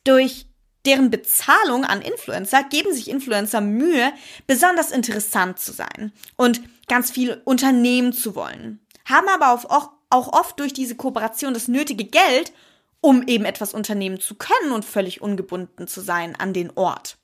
Durch 0.08 0.46
deren 0.86 1.10
Bezahlung 1.10 1.84
an 1.84 2.00
Influencer 2.00 2.64
geben 2.64 2.94
sich 2.94 3.10
Influencer 3.10 3.60
Mühe, 3.60 4.10
besonders 4.46 4.90
interessant 4.90 5.58
zu 5.58 5.70
sein 5.70 6.12
und 6.36 6.62
ganz 6.88 7.10
viel 7.10 7.42
unternehmen 7.44 8.14
zu 8.14 8.34
wollen, 8.34 8.80
haben 9.04 9.28
aber 9.28 9.52
auch, 9.52 9.90
oft 10.10 10.58
durch 10.60 10.72
diese 10.72 10.96
Kooperation 10.96 11.52
das 11.52 11.68
nötige 11.68 12.04
Geld, 12.04 12.54
um 13.02 13.22
eben 13.28 13.44
etwas 13.44 13.74
unternehmen 13.74 14.18
zu 14.18 14.36
können 14.36 14.72
und 14.72 14.86
völlig 14.86 15.20
ungebunden 15.20 15.86
zu 15.86 16.00
sein 16.00 16.34
an 16.36 16.54
den 16.54 16.72
Ort. 16.74 17.18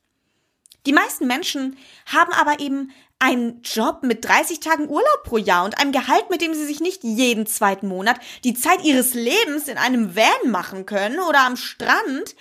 Die 0.85 0.93
meisten 0.93 1.25
Menschen 1.25 1.77
haben 2.05 2.33
aber 2.33 2.59
eben 2.59 2.91
einen 3.17 3.63
Job 3.63 4.03
mit 4.03 4.23
30 4.25 4.59
Tagen 4.59 4.89
Urlaub 4.89 5.23
pro 5.23 5.37
Jahr 5.37 5.65
und 5.65 5.79
einem 5.79 5.91
Gehalt, 5.91 6.29
mit 6.29 6.41
dem 6.41 6.53
sie 6.53 6.65
sich 6.65 6.81
nicht 6.81 7.03
jeden 7.03 7.47
zweiten 7.47 7.87
Monat 7.87 8.19
die 8.43 8.53
Zeit 8.53 8.83
ihres 8.83 9.15
Lebens 9.15 9.67
in 9.67 9.79
einem 9.79 10.15
Van 10.15 10.51
machen 10.51 10.85
können 10.85 11.17
oder 11.17 11.39
am 11.47 11.57
Strand, 11.57 12.35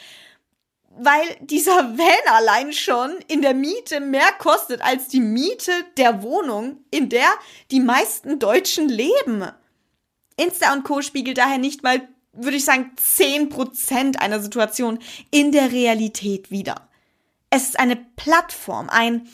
weil 0.97 1.37
dieser 1.41 1.99
Van 1.99 2.33
allein 2.33 2.73
schon 2.73 3.17
in 3.29 3.43
der 3.43 3.55
Miete 3.55 4.01
mehr 4.01 4.31
kostet 4.39 4.81
als 4.83 5.09
die 5.09 5.21
Miete 5.21 5.73
der 5.97 6.23
Wohnung, 6.23 6.85
in 6.91 7.09
der 7.09 7.29
die 7.71 7.81
meisten 7.81 8.39
Deutschen 8.39 8.89
leben. 8.89 9.45
Insta 10.37 10.73
und 10.73 10.85
Co. 10.85 11.03
spiegelt 11.03 11.39
daher 11.39 11.59
nicht 11.59 11.83
mal, 11.83 12.09
würde 12.33 12.57
ich 12.57 12.65
sagen, 12.65 12.93
10% 12.97 14.19
einer 14.19 14.41
Situation 14.41 14.99
in 15.31 15.53
der 15.53 15.73
Realität 15.73 16.51
wider. 16.51 16.89
Es 17.51 17.65
ist 17.65 17.79
eine 17.79 17.97
Plattform, 17.97 18.89
ein, 18.89 19.29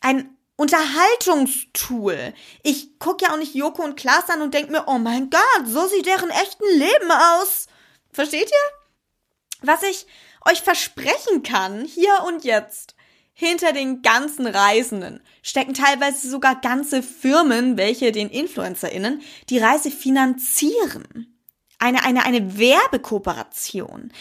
ein 0.00 0.36
Unterhaltungstool. 0.56 2.34
Ich 2.62 2.98
gucke 2.98 3.26
ja 3.26 3.32
auch 3.32 3.38
nicht 3.38 3.54
Joko 3.54 3.82
und 3.82 3.96
Klaas 3.96 4.28
an 4.28 4.42
und 4.42 4.54
denke 4.54 4.72
mir, 4.72 4.84
oh 4.86 4.98
mein 4.98 5.30
Gott, 5.30 5.66
so 5.66 5.86
sieht 5.86 6.06
deren 6.06 6.30
echten 6.30 6.64
Leben 6.78 7.10
aus. 7.10 7.66
Versteht 8.10 8.50
ihr? 8.50 9.62
Was 9.62 9.82
ich 9.82 10.06
euch 10.46 10.62
versprechen 10.62 11.42
kann, 11.42 11.84
hier 11.84 12.24
und 12.26 12.44
jetzt, 12.44 12.94
hinter 13.40 13.72
den 13.72 14.02
ganzen 14.02 14.48
Reisenden 14.48 15.20
stecken 15.42 15.72
teilweise 15.72 16.28
sogar 16.28 16.60
ganze 16.60 17.04
Firmen, 17.04 17.76
welche 17.76 18.10
den 18.10 18.30
InfluencerInnen 18.30 19.22
die 19.48 19.58
Reise 19.58 19.92
finanzieren. 19.92 21.38
Eine, 21.78 22.04
eine, 22.04 22.24
eine 22.24 22.58
Werbekooperation. 22.58 24.12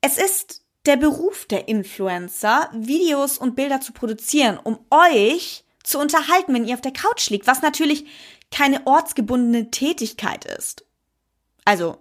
Es 0.00 0.18
ist 0.18 0.62
der 0.86 0.96
Beruf 0.96 1.46
der 1.46 1.66
Influencer, 1.66 2.70
Videos 2.72 3.38
und 3.38 3.56
Bilder 3.56 3.80
zu 3.80 3.92
produzieren, 3.92 4.60
um 4.62 4.78
euch 4.90 5.64
zu 5.82 5.98
unterhalten, 5.98 6.54
wenn 6.54 6.64
ihr 6.64 6.74
auf 6.74 6.80
der 6.80 6.92
Couch 6.92 7.30
liegt, 7.30 7.48
was 7.48 7.60
natürlich 7.60 8.06
keine 8.52 8.86
ortsgebundene 8.86 9.72
Tätigkeit 9.72 10.44
ist. 10.44 10.84
Also, 11.64 11.98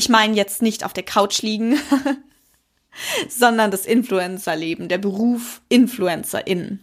ich 0.00 0.08
meine 0.08 0.34
jetzt 0.34 0.62
nicht 0.62 0.82
auf 0.82 0.94
der 0.94 1.02
Couch 1.02 1.42
liegen, 1.42 1.78
sondern 3.28 3.70
das 3.70 3.84
Influencer-Leben, 3.84 4.88
der 4.88 4.96
Beruf 4.96 5.60
Influencerin. 5.68 6.82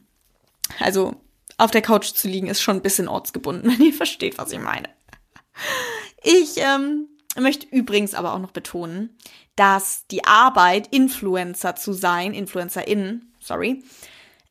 Also 0.79 1.15
auf 1.57 1.71
der 1.71 1.81
Couch 1.81 2.13
zu 2.13 2.27
liegen 2.27 2.45
ist 2.45 2.61
schon 2.61 2.75
ein 2.75 2.83
bisschen 2.83 3.07
ortsgebunden, 3.07 3.71
wenn 3.79 3.83
ihr 3.83 3.93
versteht, 3.93 4.37
was 4.37 4.51
ich 4.51 4.59
meine. 4.59 4.89
Ich 6.23 6.57
ähm, 6.57 7.07
möchte 7.39 7.65
übrigens 7.71 8.13
aber 8.13 8.35
auch 8.35 8.39
noch 8.39 8.51
betonen, 8.51 9.17
dass 9.55 10.05
die 10.11 10.23
Arbeit, 10.23 10.93
Influencer 10.93 11.75
zu 11.75 11.93
sein, 11.93 12.35
Influencerin, 12.35 13.31
sorry, 13.39 13.83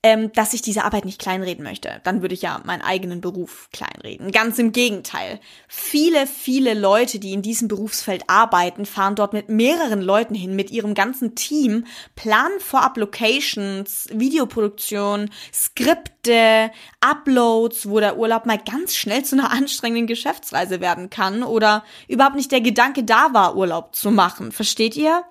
ähm, 0.07 0.31
dass 0.35 0.55
ich 0.55 0.63
diese 0.63 0.85
Arbeit 0.85 1.05
nicht 1.05 1.21
kleinreden 1.21 1.65
möchte. 1.65 2.01
Dann 2.05 2.23
würde 2.23 2.35
ich 2.35 2.43
ja 2.43 2.61
meinen 2.65 2.81
eigenen 2.81 3.21
Beruf 3.21 3.69
kleinreden. 3.73 4.31
Ganz 4.31 4.57
im 4.61 4.71
Gegenteil. 4.71 5.41
Viele, 5.67 6.29
viele 6.29 6.75
Leute, 6.75 7.19
die 7.19 7.33
in 7.33 7.43
diesem 7.43 7.67
Berufsfeld 7.67 8.23
arbeiten, 8.29 8.87
fahren 8.87 9.17
dort 9.17 9.33
mit 9.33 9.49
mehreren 9.49 10.01
Leuten 10.01 10.37
hin, 10.37 10.55
mit 10.55 10.71
ihrem 10.71 10.95
ganzen 10.95 11.35
Team, 11.35 11.87
planen 12.15 12.61
vorab 12.61 12.97
Locations, 12.99 14.07
Videoproduktion, 14.13 15.29
Skripte, 15.53 16.71
Uploads, 17.01 17.89
wo 17.89 17.99
der 17.99 18.17
Urlaub 18.17 18.47
mal 18.47 18.59
ganz 18.59 18.95
schnell 18.95 19.25
zu 19.25 19.35
einer 19.35 19.51
anstrengenden 19.51 20.07
Geschäftsreise 20.07 20.81
werden 20.81 21.11
kann 21.11 21.43
oder 21.43 21.83
überhaupt 22.07 22.37
nicht 22.37 22.53
der 22.53 22.61
Gedanke 22.61 23.03
da 23.03 23.35
war, 23.35 23.57
Urlaub 23.57 23.97
zu 23.97 24.13
machen. 24.13 24.53
Versteht 24.53 24.95
ihr? 24.95 25.25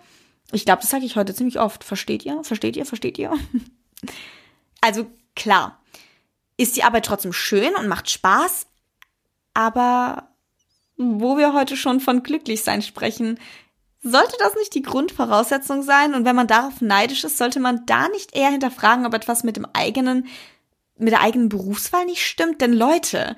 Ich 0.52 0.66
glaube, 0.66 0.82
das 0.82 0.90
sage 0.90 1.06
ich 1.06 1.16
heute 1.16 1.34
ziemlich 1.34 1.62
oft. 1.62 1.86
Versteht 1.86 2.26
ihr? 2.26 2.44
Versteht 2.44 2.76
ihr? 2.76 2.86
Versteht 2.86 3.18
ihr? 3.18 3.32
Also 4.82 5.08
klar, 5.36 5.82
ist 6.58 6.76
die 6.76 6.84
Arbeit 6.84 7.06
trotzdem 7.06 7.34
schön 7.34 7.76
und 7.76 7.88
macht 7.88 8.10
Spaß, 8.10 8.68
aber 9.54 10.30
wo 10.98 11.38
wir 11.38 11.54
heute 11.54 11.76
schon 11.76 12.00
von 12.00 12.24
Glücklichsein 12.24 12.82
sprechen, 12.82 13.40
sollte 14.02 14.36
das 14.40 14.56
nicht 14.56 14.74
die 14.76 14.84
Grundvoraussetzung 14.84 15.82
sein? 15.82 16.14
Und 16.14 16.26
wenn 16.26 16.36
man 16.36 16.48
darauf 16.48 16.80
neidisch 16.80 17.24
ist, 17.24 17.38
sollte 17.38 17.60
man 17.60 17.86
da 17.86 18.08
nicht 18.10 18.36
eher 18.36 18.52
hinterfragen, 18.52 19.06
ob 19.06 19.14
etwas 19.14 19.44
mit 19.44 19.58
dem 19.58 19.66
eigenen, 19.74 20.28
mit 20.98 21.12
der 21.12 21.22
eigenen 21.22 21.50
Berufswahl 21.50 22.06
nicht 22.06 22.24
stimmt? 22.24 22.62
Denn 22.62 22.72
Leute, 22.72 23.36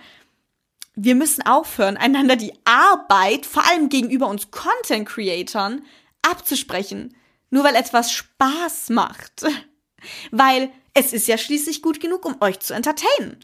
wir 0.94 1.16
müssen 1.16 1.46
aufhören, 1.46 1.96
einander 1.96 2.36
die 2.36 2.54
Arbeit, 2.66 3.46
vor 3.46 3.66
allem 3.66 3.88
gegenüber 3.88 4.28
uns 4.28 4.52
Content 4.52 5.08
Creatoren, 5.08 5.86
abzusprechen. 6.22 7.16
Nur 7.50 7.64
weil 7.64 7.76
etwas 7.76 8.12
Spaß 8.12 8.90
macht. 8.90 9.46
Weil 10.32 10.70
es 10.98 11.14
ist 11.14 11.28
ja 11.28 11.38
schließlich 11.38 11.84
gut 11.84 12.00
genug, 12.00 12.26
um 12.26 12.42
euch 12.42 12.60
zu 12.60 12.74
entertainen. 12.74 13.40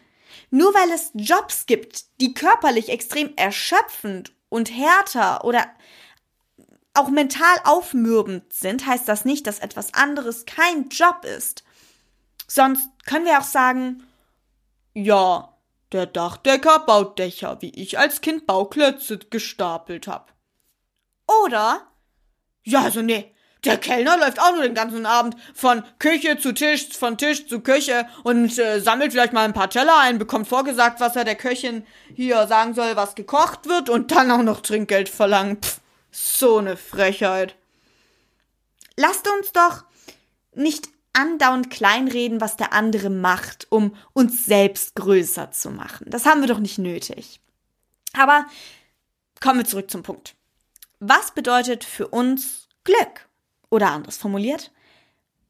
Nur 0.50 0.74
weil 0.74 0.90
es 0.92 1.12
Jobs 1.14 1.68
gibt, 1.68 2.06
die 2.20 2.34
körperlich 2.34 2.90
extrem 2.90 3.36
erschöpfend 3.36 4.34
und 4.50 4.76
härter 4.76 5.46
oder 5.46 5.68
auch 6.96 7.10
mental 7.10 7.56
aufmürbend 7.64 8.54
sind, 8.54 8.88
heißt 8.88 9.08
das 9.08 9.26
nicht, 9.26 9.46
dass 9.46 9.60
etwas 9.60 9.94
anderes 9.94 10.46
kein 10.46 10.90
Job 10.90 11.26
ist. 11.26 11.64
Sonst 12.48 12.88
können 13.06 13.26
wir 13.26 13.40
auch 13.40 13.44
sagen, 13.44 14.04
ja, 14.94 15.56
der 15.92 16.08
Dachdecker 16.08 16.80
baut 16.80 17.20
Dächer, 17.20 17.62
wie 17.62 17.70
ich 17.70 18.00
als 18.00 18.22
Kind 18.22 18.48
Bauklötze 18.48 19.20
gestapelt 19.20 20.08
hab. 20.08 20.34
Oder, 21.46 21.88
ja, 22.64 22.82
also 22.82 23.02
nee, 23.02 23.33
der 23.65 23.77
Kellner 23.77 24.17
läuft 24.17 24.39
auch 24.39 24.53
nur 24.53 24.63
den 24.63 24.74
ganzen 24.74 25.05
Abend 25.05 25.36
von 25.53 25.84
Küche 26.00 26.38
zu 26.38 26.53
Tisch, 26.53 26.89
von 26.89 27.17
Tisch 27.17 27.48
zu 27.48 27.62
Küche 27.62 28.08
und 28.24 28.58
äh, 28.60 28.79
sammelt 28.79 29.12
vielleicht 29.12 29.34
mal 29.34 29.46
ein 29.46 29.53
paar 29.53 29.70
Teller 29.70 29.98
ein, 30.00 30.17
bekommt 30.17 30.48
vorgesagt, 30.48 31.00
was 31.00 31.15
er 31.15 31.24
der 31.24 31.36
Köchin 31.36 31.86
hier 32.13 32.46
sagen 32.48 32.74
soll, 32.74 32.96
was 32.96 33.15
gekocht 33.15 33.67
wird 33.67 33.89
und 33.89 34.12
dann 34.12 34.32
auch 34.32 34.43
noch 34.43 34.62
Trinkgeld 34.62 35.10
verlangen. 35.10 35.62
Pff, 35.62 35.79
so 36.12 36.58
eine 36.58 36.77
Frechheit. 36.77 37.55
Lasst 38.98 39.27
uns 39.27 39.51
doch 39.51 39.84
nicht 40.53 40.89
andauernd 41.13 41.70
kleinreden, 41.70 42.41
was 42.41 42.58
der 42.58 42.74
andere 42.74 43.10
macht, 43.10 43.67
um 43.70 43.96
uns 44.13 44.46
selbst 44.46 44.96
größer 44.96 45.51
zu 45.51 45.70
machen. 45.70 46.08
Das 46.10 46.25
haben 46.25 46.41
wir 46.41 46.48
doch 46.48 46.60
nicht 46.60 46.79
nötig. 46.79 47.39
Aber 48.13 48.46
kommen 49.39 49.60
wir 49.60 49.65
zurück 49.65 49.89
zum 49.89 50.03
Punkt. 50.03 50.36
Was 51.00 51.32
bedeutet 51.32 51.84
für 51.84 52.08
uns 52.08 52.67
Glück? 52.84 53.27
Oder 53.74 53.89
anders 53.89 54.18
formuliert, 54.18 54.72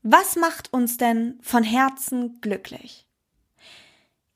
was 0.02 0.38
macht 0.38 0.72
uns 0.72 0.96
denn 0.96 1.38
von 1.42 1.62
Herzen 1.62 2.40
glücklich? 2.40 3.06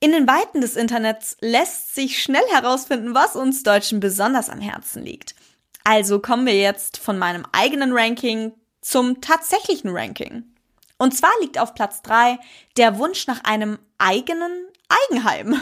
In 0.01 0.11
den 0.11 0.27
Weiten 0.27 0.59
des 0.59 0.75
Internets 0.75 1.37
lässt 1.39 1.95
sich 1.95 2.21
schnell 2.21 2.43
herausfinden, 2.51 3.15
was 3.15 3.37
uns 3.37 3.63
Deutschen 3.63 4.01
besonders 4.01 4.49
am 4.49 4.59
Herzen 4.59 5.03
liegt. 5.03 5.35
Also 5.85 6.19
kommen 6.19 6.45
wir 6.45 6.59
jetzt 6.59 6.97
von 6.97 7.17
meinem 7.17 7.45
eigenen 7.53 7.93
Ranking 7.93 8.51
zum 8.81 9.21
tatsächlichen 9.21 9.91
Ranking. 9.91 10.43
Und 10.97 11.15
zwar 11.15 11.31
liegt 11.39 11.57
auf 11.57 11.73
Platz 11.73 12.01
drei 12.01 12.39
der 12.75 12.99
Wunsch 12.99 13.25
nach 13.25 13.45
einem 13.45 13.79
eigenen 13.99 14.67
Eigenheim. 14.89 15.61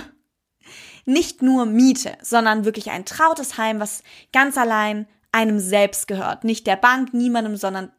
Nicht 1.05 1.43
nur 1.43 1.67
Miete, 1.67 2.17
sondern 2.23 2.65
wirklich 2.65 2.89
ein 2.89 3.05
trautes 3.05 3.59
Heim, 3.59 3.79
was 3.79 4.01
ganz 4.33 4.57
allein 4.57 5.07
einem 5.31 5.59
selbst 5.59 6.07
gehört. 6.07 6.43
Nicht 6.43 6.65
der 6.65 6.77
Bank, 6.77 7.13
niemandem, 7.13 7.55
sondern 7.55 7.91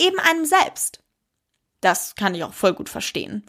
eben 0.00 0.18
einem 0.18 0.44
selbst. 0.44 1.00
Das 1.80 2.14
kann 2.14 2.34
ich 2.34 2.44
auch 2.44 2.54
voll 2.54 2.74
gut 2.74 2.88
verstehen. 2.88 3.44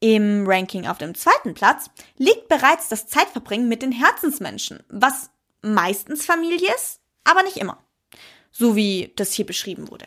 Im 0.00 0.44
Ranking 0.46 0.86
auf 0.86 0.98
dem 0.98 1.14
zweiten 1.14 1.54
Platz 1.54 1.88
liegt 2.16 2.48
bereits 2.48 2.88
das 2.88 3.06
Zeitverbringen 3.06 3.68
mit 3.68 3.82
den 3.82 3.92
Herzensmenschen, 3.92 4.82
was 4.88 5.30
meistens 5.62 6.26
Familie 6.26 6.72
ist, 6.74 7.00
aber 7.24 7.42
nicht 7.42 7.56
immer. 7.56 7.82
So 8.50 8.76
wie 8.76 9.12
das 9.16 9.32
hier 9.32 9.46
beschrieben 9.46 9.90
wurde. 9.90 10.06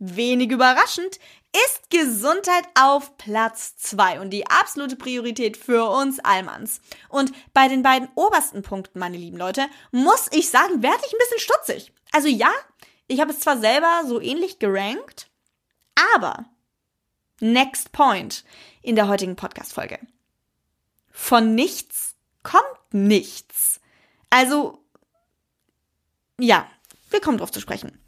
Wenig 0.00 0.50
überraschend 0.50 1.18
ist 1.66 1.90
Gesundheit 1.90 2.64
auf 2.74 3.16
Platz 3.16 3.76
zwei 3.78 4.20
und 4.20 4.30
die 4.30 4.46
absolute 4.46 4.96
Priorität 4.96 5.56
für 5.56 5.88
uns 5.88 6.20
Allmanns. 6.20 6.80
Und 7.08 7.32
bei 7.54 7.68
den 7.68 7.82
beiden 7.82 8.08
obersten 8.14 8.62
Punkten, 8.62 8.98
meine 8.98 9.16
lieben 9.16 9.38
Leute, 9.38 9.66
muss 9.90 10.28
ich 10.30 10.50
sagen, 10.50 10.82
werde 10.82 11.02
ich 11.06 11.12
ein 11.12 11.18
bisschen 11.18 11.40
stutzig. 11.40 11.92
Also 12.12 12.28
ja, 12.28 12.50
ich 13.08 13.20
habe 13.20 13.32
es 13.32 13.40
zwar 13.40 13.58
selber 13.58 14.02
so 14.06 14.20
ähnlich 14.20 14.58
gerankt, 14.58 15.28
aber 16.14 16.44
next 17.40 17.92
point 17.92 18.44
in 18.82 18.94
der 18.94 19.08
heutigen 19.08 19.36
Podcast-Folge. 19.36 19.98
Von 21.10 21.54
nichts 21.54 22.14
kommt 22.42 22.62
nichts. 22.92 23.80
Also, 24.30 24.84
ja, 26.38 26.66
wir 27.10 27.20
kommen 27.20 27.38
drauf 27.38 27.50
zu 27.50 27.60
sprechen. 27.60 27.98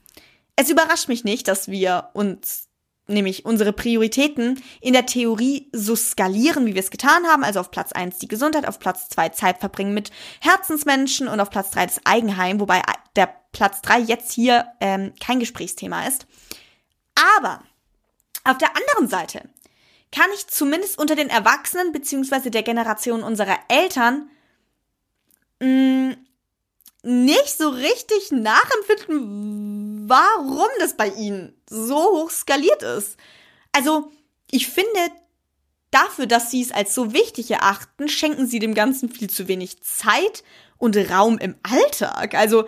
Es 0.55 0.71
überrascht 0.71 1.09
mich 1.09 1.25
nicht, 1.25 1.49
dass 1.49 1.69
wir 1.69 2.11
uns 2.13 2.69
nämlich 3.07 3.45
unsere 3.45 3.73
Prioritäten 3.73 4.63
in 4.81 4.93
der 4.93 5.07
Theorie 5.07 5.69
so 5.73 5.97
skalieren, 5.97 6.67
wie 6.67 6.75
wir 6.75 6.81
es 6.81 6.91
getan 6.91 7.27
haben. 7.27 7.43
Also 7.43 7.61
auf 7.61 7.71
Platz 7.71 7.93
eins 7.93 8.19
die 8.19 8.29
Gesundheit, 8.29 8.69
auf 8.69 8.79
Platz 8.79 9.09
zwei 9.09 9.31
Zeit 9.31 9.59
verbringen 9.59 9.95
mit 9.95 10.11
Herzensmenschen 10.41 11.27
und 11.27 11.41
auf 11.41 11.51
Platz 11.51 11.71
drei 11.71 11.87
das 11.87 12.01
Eigenheim, 12.05 12.61
wobei 12.61 12.83
der 13.17 13.40
Platz 13.53 13.83
drei 13.83 13.99
jetzt 13.99 14.33
hier 14.33 14.67
ähm, 14.81 15.13
kein 15.21 15.41
Gesprächsthema 15.41 16.07
ist. 16.07 16.27
Aber 17.39 17.63
auf 18.45 18.59
der 18.59 18.71
anderen 18.77 19.09
Seite 19.09 19.49
kann 20.13 20.31
ich 20.35 20.47
zumindest 20.49 20.99
unter 20.99 21.15
den 21.15 21.29
Erwachsenen 21.29 21.93
beziehungsweise 21.93 22.51
der 22.51 22.63
Generation 22.63 23.23
unserer 23.23 23.59
Eltern 23.69 24.31
mh, 25.61 25.69
mm, 25.69 26.17
nicht 27.03 27.57
so 27.57 27.71
richtig 27.71 28.31
nachempfinden, 28.31 30.09
warum 30.09 30.69
das 30.81 30.97
bei 30.97 31.09
ihnen 31.09 31.55
so 31.69 31.97
hoch 31.97 32.31
skaliert 32.31 32.83
ist. 32.83 33.17
Also, 33.73 34.11
ich 34.51 34.69
finde, 34.69 35.01
dafür, 35.91 36.27
dass 36.27 36.51
sie 36.51 36.61
es 36.61 36.73
als 36.73 36.95
so 36.95 37.15
wichtig 37.15 37.51
erachten, 37.51 38.09
schenken 38.09 38.47
sie 38.47 38.59
dem 38.59 38.75
Ganzen 38.75 39.09
viel 39.09 39.31
zu 39.31 39.49
wenig 39.49 39.83
Zeit 39.83 40.45
und 40.77 40.97
Raum 40.97 41.39
im 41.39 41.55
Alltag. 41.63 42.35
Also, 42.35 42.67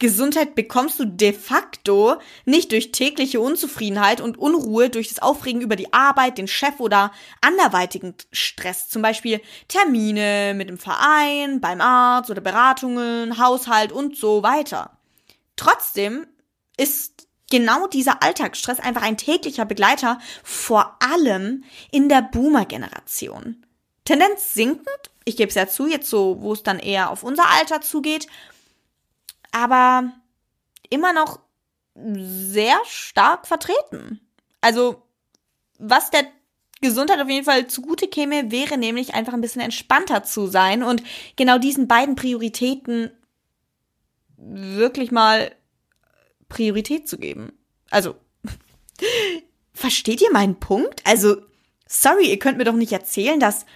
Gesundheit 0.00 0.54
bekommst 0.54 1.00
du 1.00 1.04
de 1.04 1.32
facto 1.32 2.16
nicht 2.44 2.70
durch 2.70 2.92
tägliche 2.92 3.40
Unzufriedenheit 3.40 4.20
und 4.20 4.38
Unruhe, 4.38 4.90
durch 4.90 5.08
das 5.08 5.18
Aufregen 5.18 5.60
über 5.60 5.74
die 5.74 5.92
Arbeit, 5.92 6.38
den 6.38 6.46
Chef 6.46 6.78
oder 6.78 7.10
anderweitigen 7.40 8.14
Stress, 8.30 8.88
zum 8.88 9.02
Beispiel 9.02 9.40
Termine 9.66 10.54
mit 10.54 10.68
dem 10.68 10.78
Verein, 10.78 11.60
beim 11.60 11.80
Arzt 11.80 12.30
oder 12.30 12.40
Beratungen, 12.40 13.38
Haushalt 13.38 13.90
und 13.90 14.16
so 14.16 14.44
weiter. 14.44 14.98
Trotzdem 15.56 16.26
ist 16.76 17.26
genau 17.50 17.88
dieser 17.88 18.22
Alltagsstress 18.22 18.78
einfach 18.78 19.02
ein 19.02 19.16
täglicher 19.16 19.64
Begleiter, 19.64 20.20
vor 20.44 20.96
allem 21.00 21.64
in 21.90 22.08
der 22.08 22.22
Boomer-Generation. 22.22 23.64
Tendenz 24.04 24.54
sinkend, 24.54 25.10
ich 25.24 25.36
gebe 25.36 25.48
es 25.48 25.56
ja 25.56 25.66
zu, 25.66 25.88
jetzt 25.88 26.08
so, 26.08 26.40
wo 26.40 26.52
es 26.52 26.62
dann 26.62 26.78
eher 26.78 27.10
auf 27.10 27.24
unser 27.24 27.50
Alter 27.50 27.80
zugeht, 27.80 28.28
aber 29.52 30.12
immer 30.90 31.12
noch 31.12 31.40
sehr 31.94 32.78
stark 32.84 33.46
vertreten. 33.46 34.20
Also, 34.60 35.02
was 35.78 36.10
der 36.10 36.24
Gesundheit 36.80 37.20
auf 37.20 37.28
jeden 37.28 37.44
Fall 37.44 37.66
zugute 37.66 38.08
käme, 38.08 38.50
wäre 38.50 38.78
nämlich 38.78 39.14
einfach 39.14 39.32
ein 39.32 39.40
bisschen 39.40 39.62
entspannter 39.62 40.22
zu 40.22 40.46
sein 40.46 40.82
und 40.82 41.02
genau 41.36 41.58
diesen 41.58 41.88
beiden 41.88 42.14
Prioritäten 42.14 43.10
wirklich 44.36 45.10
mal 45.10 45.52
Priorität 46.48 47.08
zu 47.08 47.18
geben. 47.18 47.52
Also, 47.90 48.14
versteht 49.72 50.20
ihr 50.20 50.32
meinen 50.32 50.60
Punkt? 50.60 51.02
Also, 51.04 51.42
sorry, 51.86 52.30
ihr 52.30 52.38
könnt 52.38 52.58
mir 52.58 52.64
doch 52.64 52.74
nicht 52.74 52.92
erzählen, 52.92 53.40
dass 53.40 53.66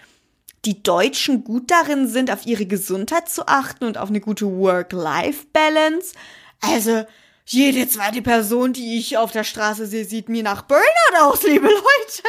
die 0.64 0.83
Deutschen 0.83 1.44
gut 1.44 1.70
darin 1.70 2.07
sind, 2.07 2.31
auf 2.31 2.46
ihre 2.46 2.66
Gesundheit 2.66 3.29
zu 3.29 3.48
achten 3.48 3.85
und 3.85 3.98
auf 3.98 4.09
eine 4.09 4.20
gute 4.20 4.46
Work-Life-Balance. 4.46 6.14
Also, 6.61 7.05
jede 7.44 7.88
zweite 7.88 8.22
Person, 8.22 8.72
die 8.72 8.98
ich 8.98 9.18
auf 9.18 9.33
der 9.33 9.44
Straße 9.44 9.87
sehe, 9.87 10.05
sieht 10.05 10.29
mir 10.29 10.42
nach 10.42 10.62
Burnout 10.62 10.85
aus, 11.20 11.42
liebe 11.46 11.66
Leute. 11.66 12.22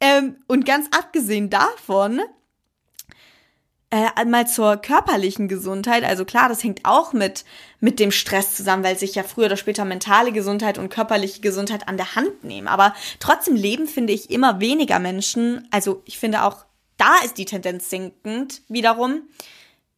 ähm, 0.00 0.36
und 0.48 0.66
ganz 0.66 0.88
abgesehen 0.96 1.50
davon, 1.50 2.20
äh, 3.94 4.24
mal 4.24 4.46
zur 4.48 4.76
körperlichen 4.76 5.46
Gesundheit. 5.46 6.02
Also 6.02 6.24
klar, 6.24 6.48
das 6.48 6.64
hängt 6.64 6.80
auch 6.82 7.12
mit, 7.12 7.44
mit 7.78 8.00
dem 8.00 8.10
Stress 8.10 8.56
zusammen, 8.56 8.82
weil 8.82 8.98
sich 8.98 9.14
ja 9.14 9.22
früher 9.22 9.46
oder 9.46 9.56
später 9.56 9.84
mentale 9.84 10.32
Gesundheit 10.32 10.78
und 10.78 10.88
körperliche 10.88 11.40
Gesundheit 11.40 11.86
an 11.86 11.96
der 11.96 12.16
Hand 12.16 12.42
nehmen. 12.42 12.66
Aber 12.66 12.94
trotzdem 13.20 13.54
leben, 13.54 13.86
finde 13.86 14.12
ich, 14.12 14.30
immer 14.30 14.58
weniger 14.58 14.98
Menschen. 14.98 15.68
Also 15.70 16.02
ich 16.06 16.18
finde 16.18 16.42
auch, 16.42 16.64
da 16.96 17.18
ist 17.24 17.38
die 17.38 17.44
Tendenz 17.44 17.88
sinkend 17.88 18.62
wiederum. 18.68 19.22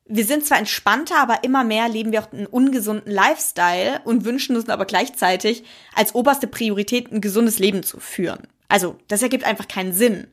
Wir 0.04 0.26
sind 0.26 0.44
zwar 0.44 0.58
entspannter, 0.58 1.18
aber 1.18 1.42
immer 1.42 1.64
mehr 1.64 1.88
leben 1.88 2.12
wir 2.12 2.22
auch 2.22 2.32
einen 2.32 2.46
ungesunden 2.46 3.10
Lifestyle 3.10 4.02
und 4.04 4.26
wünschen 4.26 4.56
uns 4.56 4.68
aber 4.68 4.84
gleichzeitig 4.84 5.64
als 5.94 6.14
oberste 6.14 6.46
Priorität 6.46 7.10
ein 7.10 7.22
gesundes 7.22 7.58
Leben 7.58 7.82
zu 7.82 7.98
führen. 7.98 8.46
Also, 8.68 8.96
das 9.08 9.22
ergibt 9.22 9.44
einfach 9.44 9.68
keinen 9.68 9.92
Sinn. 9.92 10.26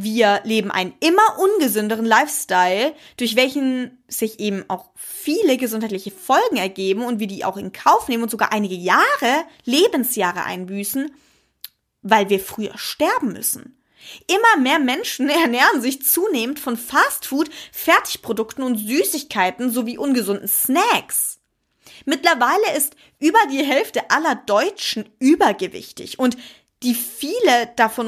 Wir 0.00 0.40
leben 0.44 0.70
einen 0.70 0.94
immer 1.00 1.40
ungesünderen 1.40 2.04
Lifestyle, 2.04 2.94
durch 3.16 3.34
welchen 3.34 3.98
sich 4.06 4.38
eben 4.38 4.64
auch 4.68 4.90
viele 4.94 5.56
gesundheitliche 5.56 6.12
Folgen 6.12 6.56
ergeben 6.56 7.02
und 7.02 7.18
wir 7.18 7.26
die 7.26 7.44
auch 7.44 7.56
in 7.56 7.72
Kauf 7.72 8.06
nehmen 8.06 8.22
und 8.22 8.30
sogar 8.30 8.52
einige 8.52 8.76
Jahre, 8.76 9.44
Lebensjahre 9.64 10.44
einbüßen, 10.44 11.10
weil 12.02 12.28
wir 12.28 12.38
früher 12.38 12.78
sterben 12.78 13.32
müssen. 13.32 13.76
Immer 14.28 14.62
mehr 14.62 14.78
Menschen 14.78 15.28
ernähren 15.42 15.82
sich 15.82 16.04
zunehmend 16.06 16.60
von 16.60 16.76
Fastfood, 16.76 17.50
Fertigprodukten 17.72 18.62
und 18.62 18.76
Süßigkeiten 18.76 19.72
sowie 19.72 19.98
ungesunden 19.98 20.46
Snacks. 20.46 21.40
Mittlerweile 22.04 22.76
ist 22.76 22.94
über 23.18 23.40
die 23.50 23.64
Hälfte 23.64 24.12
aller 24.12 24.36
Deutschen 24.36 25.08
übergewichtig 25.18 26.20
und 26.20 26.36
die 26.84 26.94
viele 26.94 27.72
davon 27.74 28.06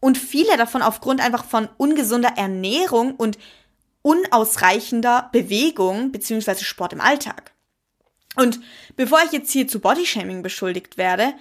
und 0.00 0.18
viele 0.18 0.56
davon 0.56 0.82
aufgrund 0.82 1.20
einfach 1.20 1.44
von 1.44 1.68
ungesunder 1.76 2.32
Ernährung 2.36 3.14
und 3.14 3.38
unausreichender 4.02 5.28
Bewegung 5.32 6.10
bzw. 6.10 6.64
Sport 6.64 6.94
im 6.94 7.00
Alltag. 7.00 7.52
Und 8.36 8.60
bevor 8.96 9.20
ich 9.24 9.32
jetzt 9.32 9.50
hier 9.50 9.68
zu 9.68 9.80
Bodyshaming 9.80 10.42
beschuldigt 10.42 10.96
werde, 10.96 11.34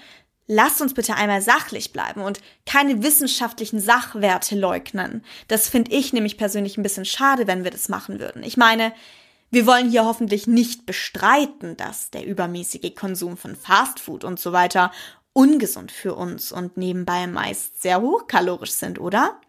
lasst 0.48 0.82
uns 0.82 0.94
bitte 0.94 1.16
einmal 1.16 1.42
sachlich 1.42 1.94
bleiben 1.94 2.22
und 2.22 2.42
keine 2.66 3.04
wissenschaftlichen 3.04 3.80
Sachwerte 3.80 4.56
leugnen. 4.56 5.24
Das 5.48 5.70
finde 5.70 5.92
ich 5.92 6.12
nämlich 6.12 6.38
persönlich 6.38 6.78
ein 6.78 6.84
bisschen 6.84 7.06
schade, 7.06 7.48
wenn 7.48 7.64
wir 7.64 7.72
das 7.72 7.88
machen 7.88 8.20
würden. 8.20 8.44
Ich 8.44 8.58
meine, 8.58 8.92
wir 9.52 9.66
wollen 9.66 9.90
hier 9.90 10.06
hoffentlich 10.06 10.48
nicht 10.48 10.86
bestreiten, 10.86 11.78
dass 11.78 12.10
der 12.10 12.26
übermäßige 12.26 12.94
Konsum 12.96 13.38
von 13.38 13.56
Fastfood 13.56 14.24
und 14.24 14.40
so 14.40 14.52
weiter 14.52 14.92
ungesund 15.34 15.92
für 15.92 16.16
uns 16.16 16.52
und 16.52 16.78
nebenbei 16.78 17.28
meist 17.28 17.82
sehr 17.82 18.02
hochkalorisch 18.02 18.72
sind, 18.72 19.00
oder? 19.00 19.40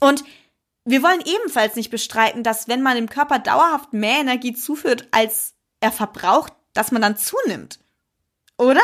Und 0.00 0.24
wir 0.84 1.02
wollen 1.02 1.22
ebenfalls 1.24 1.74
nicht 1.74 1.90
bestreiten, 1.90 2.42
dass 2.42 2.68
wenn 2.68 2.82
man 2.82 2.96
dem 2.96 3.08
Körper 3.08 3.38
dauerhaft 3.38 3.92
mehr 3.92 4.20
Energie 4.20 4.52
zuführt, 4.52 5.08
als 5.10 5.54
er 5.80 5.92
verbraucht, 5.92 6.52
dass 6.74 6.92
man 6.92 7.02
dann 7.02 7.16
zunimmt. 7.16 7.80
Oder? 8.58 8.82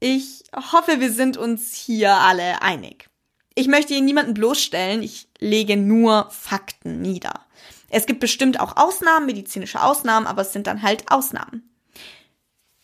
Ich 0.00 0.44
hoffe, 0.54 1.00
wir 1.00 1.12
sind 1.12 1.36
uns 1.36 1.74
hier 1.74 2.14
alle 2.14 2.62
einig. 2.62 3.08
Ich 3.54 3.68
möchte 3.68 3.94
hier 3.94 4.02
niemanden 4.02 4.34
bloßstellen, 4.34 5.02
ich 5.02 5.28
lege 5.38 5.76
nur 5.76 6.30
Fakten 6.30 7.00
nieder. 7.00 7.46
Es 7.88 8.06
gibt 8.06 8.20
bestimmt 8.20 8.60
auch 8.60 8.76
Ausnahmen, 8.76 9.26
medizinische 9.26 9.82
Ausnahmen, 9.82 10.26
aber 10.26 10.42
es 10.42 10.52
sind 10.52 10.66
dann 10.66 10.82
halt 10.82 11.10
Ausnahmen. 11.10 11.70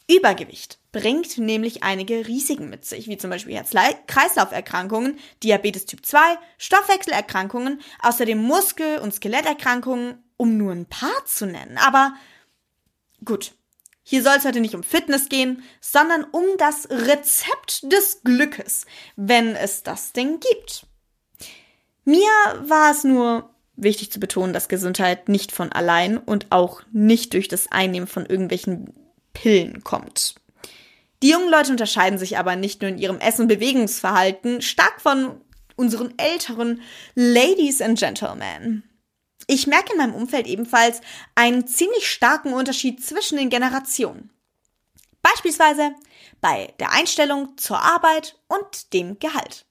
Übergewicht 0.08 0.78
bringt 0.92 1.38
nämlich 1.38 1.82
einige 1.82 2.26
Risiken 2.28 2.68
mit 2.68 2.84
sich, 2.84 3.08
wie 3.08 3.16
zum 3.16 3.30
Beispiel 3.30 3.54
Herz-Kreislauf-Erkrankungen, 3.54 5.18
Diabetes 5.42 5.86
Typ 5.86 6.04
2, 6.04 6.18
Stoffwechselerkrankungen, 6.58 7.80
außerdem 8.00 8.38
Muskel- 8.38 8.98
und 8.98 9.14
Skeletterkrankungen, 9.14 10.22
um 10.36 10.56
nur 10.56 10.72
ein 10.72 10.86
paar 10.86 11.24
zu 11.24 11.46
nennen. 11.46 11.78
Aber 11.78 12.14
gut, 13.24 13.54
hier 14.02 14.22
soll 14.22 14.36
es 14.36 14.44
heute 14.44 14.60
nicht 14.60 14.74
um 14.74 14.82
Fitness 14.82 15.28
gehen, 15.28 15.62
sondern 15.80 16.24
um 16.24 16.44
das 16.58 16.88
Rezept 16.90 17.90
des 17.90 18.22
Glückes, 18.22 18.84
wenn 19.16 19.56
es 19.56 19.82
das 19.82 20.12
denn 20.12 20.40
gibt. 20.40 20.86
Mir 22.04 22.28
war 22.64 22.90
es 22.90 23.04
nur 23.04 23.50
wichtig 23.76 24.10
zu 24.10 24.20
betonen, 24.20 24.52
dass 24.52 24.68
Gesundheit 24.68 25.28
nicht 25.28 25.52
von 25.52 25.72
allein 25.72 26.18
und 26.18 26.46
auch 26.50 26.82
nicht 26.92 27.32
durch 27.32 27.48
das 27.48 27.70
Einnehmen 27.70 28.08
von 28.08 28.26
irgendwelchen 28.26 28.92
Pillen 29.32 29.82
kommt. 29.84 30.34
Die 31.22 31.30
jungen 31.30 31.50
Leute 31.50 31.70
unterscheiden 31.70 32.18
sich 32.18 32.36
aber 32.36 32.56
nicht 32.56 32.82
nur 32.82 32.90
in 32.90 32.98
ihrem 32.98 33.20
Essen- 33.20 33.42
und 33.42 33.48
Bewegungsverhalten 33.48 34.60
stark 34.60 35.00
von 35.00 35.40
unseren 35.76 36.18
älteren 36.18 36.82
Ladies 37.14 37.80
and 37.80 37.98
Gentlemen. 37.98 38.82
Ich 39.46 39.66
merke 39.66 39.92
in 39.92 39.98
meinem 39.98 40.14
Umfeld 40.14 40.46
ebenfalls 40.46 41.00
einen 41.34 41.66
ziemlich 41.66 42.10
starken 42.10 42.52
Unterschied 42.52 43.04
zwischen 43.04 43.38
den 43.38 43.50
Generationen. 43.50 44.30
Beispielsweise 45.22 45.94
bei 46.40 46.74
der 46.80 46.90
Einstellung 46.90 47.56
zur 47.56 47.80
Arbeit 47.80 48.36
und 48.48 48.92
dem 48.92 49.18
Gehalt. 49.20 49.64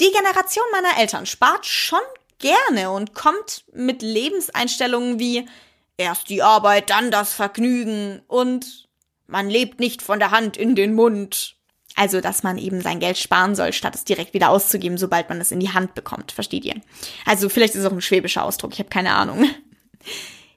Die 0.00 0.10
Generation 0.10 0.64
meiner 0.72 0.98
Eltern 0.98 1.26
spart 1.26 1.64
schon 1.64 2.00
gerne 2.38 2.90
und 2.90 3.14
kommt 3.14 3.64
mit 3.72 4.02
Lebenseinstellungen 4.02 5.18
wie 5.18 5.48
erst 5.96 6.28
die 6.28 6.42
Arbeit, 6.42 6.90
dann 6.90 7.10
das 7.10 7.32
Vergnügen 7.32 8.22
und 8.26 8.88
man 9.26 9.48
lebt 9.48 9.80
nicht 9.80 10.02
von 10.02 10.18
der 10.18 10.30
Hand 10.30 10.56
in 10.56 10.74
den 10.74 10.94
Mund. 10.94 11.56
Also, 11.94 12.20
dass 12.20 12.42
man 12.42 12.56
eben 12.56 12.80
sein 12.80 13.00
Geld 13.00 13.18
sparen 13.18 13.54
soll, 13.54 13.72
statt 13.74 13.94
es 13.94 14.04
direkt 14.04 14.32
wieder 14.32 14.48
auszugeben, 14.48 14.96
sobald 14.96 15.28
man 15.28 15.40
es 15.40 15.52
in 15.52 15.60
die 15.60 15.72
Hand 15.72 15.94
bekommt. 15.94 16.32
Versteht 16.32 16.64
ihr? 16.64 16.80
Also, 17.26 17.48
vielleicht 17.48 17.74
ist 17.74 17.82
es 17.82 17.86
auch 17.86 17.92
ein 17.92 18.00
schwäbischer 18.00 18.44
Ausdruck, 18.44 18.72
ich 18.72 18.78
habe 18.78 18.88
keine 18.88 19.14
Ahnung. 19.14 19.44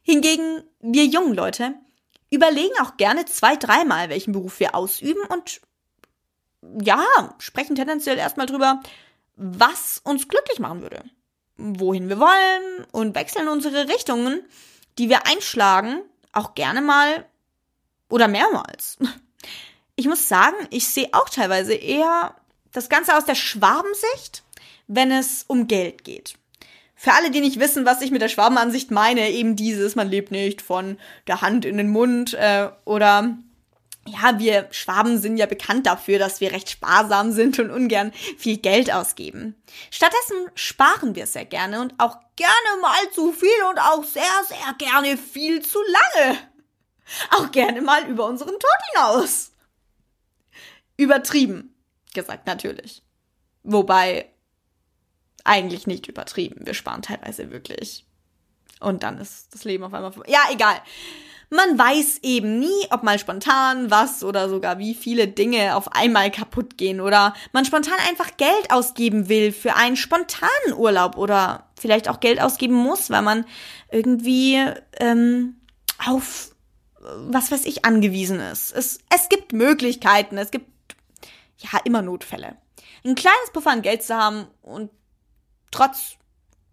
Hingegen, 0.01 0.63
wir 0.79 1.05
jungen 1.05 1.33
Leute 1.33 1.73
überlegen 2.29 2.73
auch 2.81 2.97
gerne 2.97 3.25
zwei, 3.25 3.55
dreimal, 3.55 4.09
welchen 4.09 4.31
Beruf 4.31 4.59
wir 4.59 4.75
ausüben 4.75 5.21
und 5.29 5.61
ja, 6.81 7.03
sprechen 7.37 7.75
tendenziell 7.75 8.17
erstmal 8.17 8.47
drüber, 8.47 8.81
was 9.35 10.01
uns 10.03 10.27
glücklich 10.27 10.59
machen 10.59 10.81
würde 10.81 11.03
wohin 11.57 12.09
wir 12.09 12.19
wollen 12.19 12.85
und 12.91 13.15
wechseln 13.15 13.47
unsere 13.47 13.87
Richtungen, 13.87 14.43
die 14.97 15.09
wir 15.09 15.27
einschlagen, 15.27 16.01
auch 16.31 16.55
gerne 16.55 16.81
mal 16.81 17.25
oder 18.15 18.29
mehrmals. 18.29 18.97
Ich 19.97 20.07
muss 20.07 20.29
sagen, 20.29 20.55
ich 20.71 20.87
sehe 20.87 21.09
auch 21.11 21.29
teilweise 21.29 21.73
eher 21.73 22.33
das 22.71 22.87
Ganze 22.87 23.17
aus 23.17 23.25
der 23.25 23.35
Schwabensicht, 23.35 24.43
wenn 24.87 25.11
es 25.11 25.43
um 25.47 25.67
Geld 25.67 26.05
geht. 26.05 26.35
Für 26.95 27.11
alle, 27.11 27.29
die 27.29 27.41
nicht 27.41 27.59
wissen, 27.59 27.85
was 27.85 28.01
ich 28.01 28.11
mit 28.11 28.21
der 28.21 28.29
Schwabenansicht 28.29 28.89
meine, 28.89 29.29
eben 29.29 29.57
dieses, 29.57 29.95
man 29.95 30.09
lebt 30.09 30.31
nicht 30.31 30.61
von 30.61 30.97
der 31.27 31.41
Hand 31.41 31.65
in 31.65 31.77
den 31.77 31.89
Mund 31.89 32.33
äh, 32.35 32.69
oder 32.85 33.37
ja, 34.07 34.39
wir 34.39 34.67
Schwaben 34.71 35.17
sind 35.17 35.35
ja 35.35 35.45
bekannt 35.45 35.85
dafür, 35.85 36.17
dass 36.17 36.39
wir 36.39 36.53
recht 36.53 36.69
sparsam 36.69 37.33
sind 37.33 37.59
und 37.59 37.69
ungern 37.69 38.13
viel 38.37 38.57
Geld 38.57 38.93
ausgeben. 38.93 39.55
Stattdessen 39.91 40.37
sparen 40.53 41.15
wir 41.15 41.27
sehr 41.27 41.45
gerne 41.45 41.81
und 41.81 41.93
auch 41.97 42.17
gerne 42.37 42.81
mal 42.81 43.11
zu 43.13 43.33
viel 43.33 43.63
und 43.69 43.79
auch 43.79 44.05
sehr, 44.05 44.23
sehr 44.47 44.73
gerne 44.77 45.17
viel 45.17 45.61
zu 45.61 45.79
lange. 45.79 46.37
Auch 47.31 47.51
gerne 47.51 47.81
mal 47.81 48.07
über 48.07 48.25
unseren 48.25 48.51
Tod 48.51 48.79
hinaus. 48.93 49.51
Übertrieben, 50.97 51.75
gesagt 52.13 52.47
natürlich. 52.47 53.03
Wobei, 53.63 54.29
eigentlich 55.43 55.87
nicht 55.87 56.07
übertrieben. 56.07 56.65
Wir 56.65 56.73
sparen 56.73 57.01
teilweise 57.01 57.51
wirklich. 57.51 58.05
Und 58.79 59.03
dann 59.03 59.19
ist 59.19 59.53
das 59.53 59.63
Leben 59.63 59.83
auf 59.83 59.93
einmal. 59.93 60.11
Ja, 60.27 60.41
egal. 60.51 60.81
Man 61.49 61.77
weiß 61.77 62.19
eben 62.23 62.59
nie, 62.59 62.87
ob 62.89 63.03
mal 63.03 63.19
spontan 63.19 63.91
was 63.91 64.23
oder 64.23 64.49
sogar 64.49 64.79
wie 64.79 64.95
viele 64.95 65.27
Dinge 65.27 65.75
auf 65.75 65.93
einmal 65.93 66.31
kaputt 66.31 66.77
gehen 66.77 66.99
oder 66.99 67.35
man 67.53 67.65
spontan 67.65 67.99
einfach 68.09 68.35
Geld 68.37 68.71
ausgeben 68.71 69.29
will 69.29 69.51
für 69.51 69.75
einen 69.75 69.95
spontanen 69.95 70.73
Urlaub 70.75 71.17
oder 71.17 71.69
vielleicht 71.79 72.09
auch 72.09 72.19
Geld 72.19 72.41
ausgeben 72.41 72.73
muss, 72.73 73.11
weil 73.11 73.21
man 73.21 73.45
irgendwie 73.91 74.59
ähm, 74.99 75.61
auf 76.03 76.54
was 77.27 77.51
weiß 77.51 77.65
ich 77.65 77.85
angewiesen 77.85 78.39
ist. 78.39 78.71
Es, 78.71 78.99
es 79.13 79.29
gibt 79.29 79.53
Möglichkeiten, 79.53 80.37
es 80.37 80.51
gibt 80.51 80.69
ja 81.57 81.79
immer 81.83 82.01
Notfälle. 82.01 82.55
Ein 83.03 83.15
kleines 83.15 83.51
Puffer 83.53 83.71
an 83.71 83.81
Geld 83.81 84.03
zu 84.03 84.15
haben 84.15 84.47
und 84.61 84.89
trotz 85.71 86.17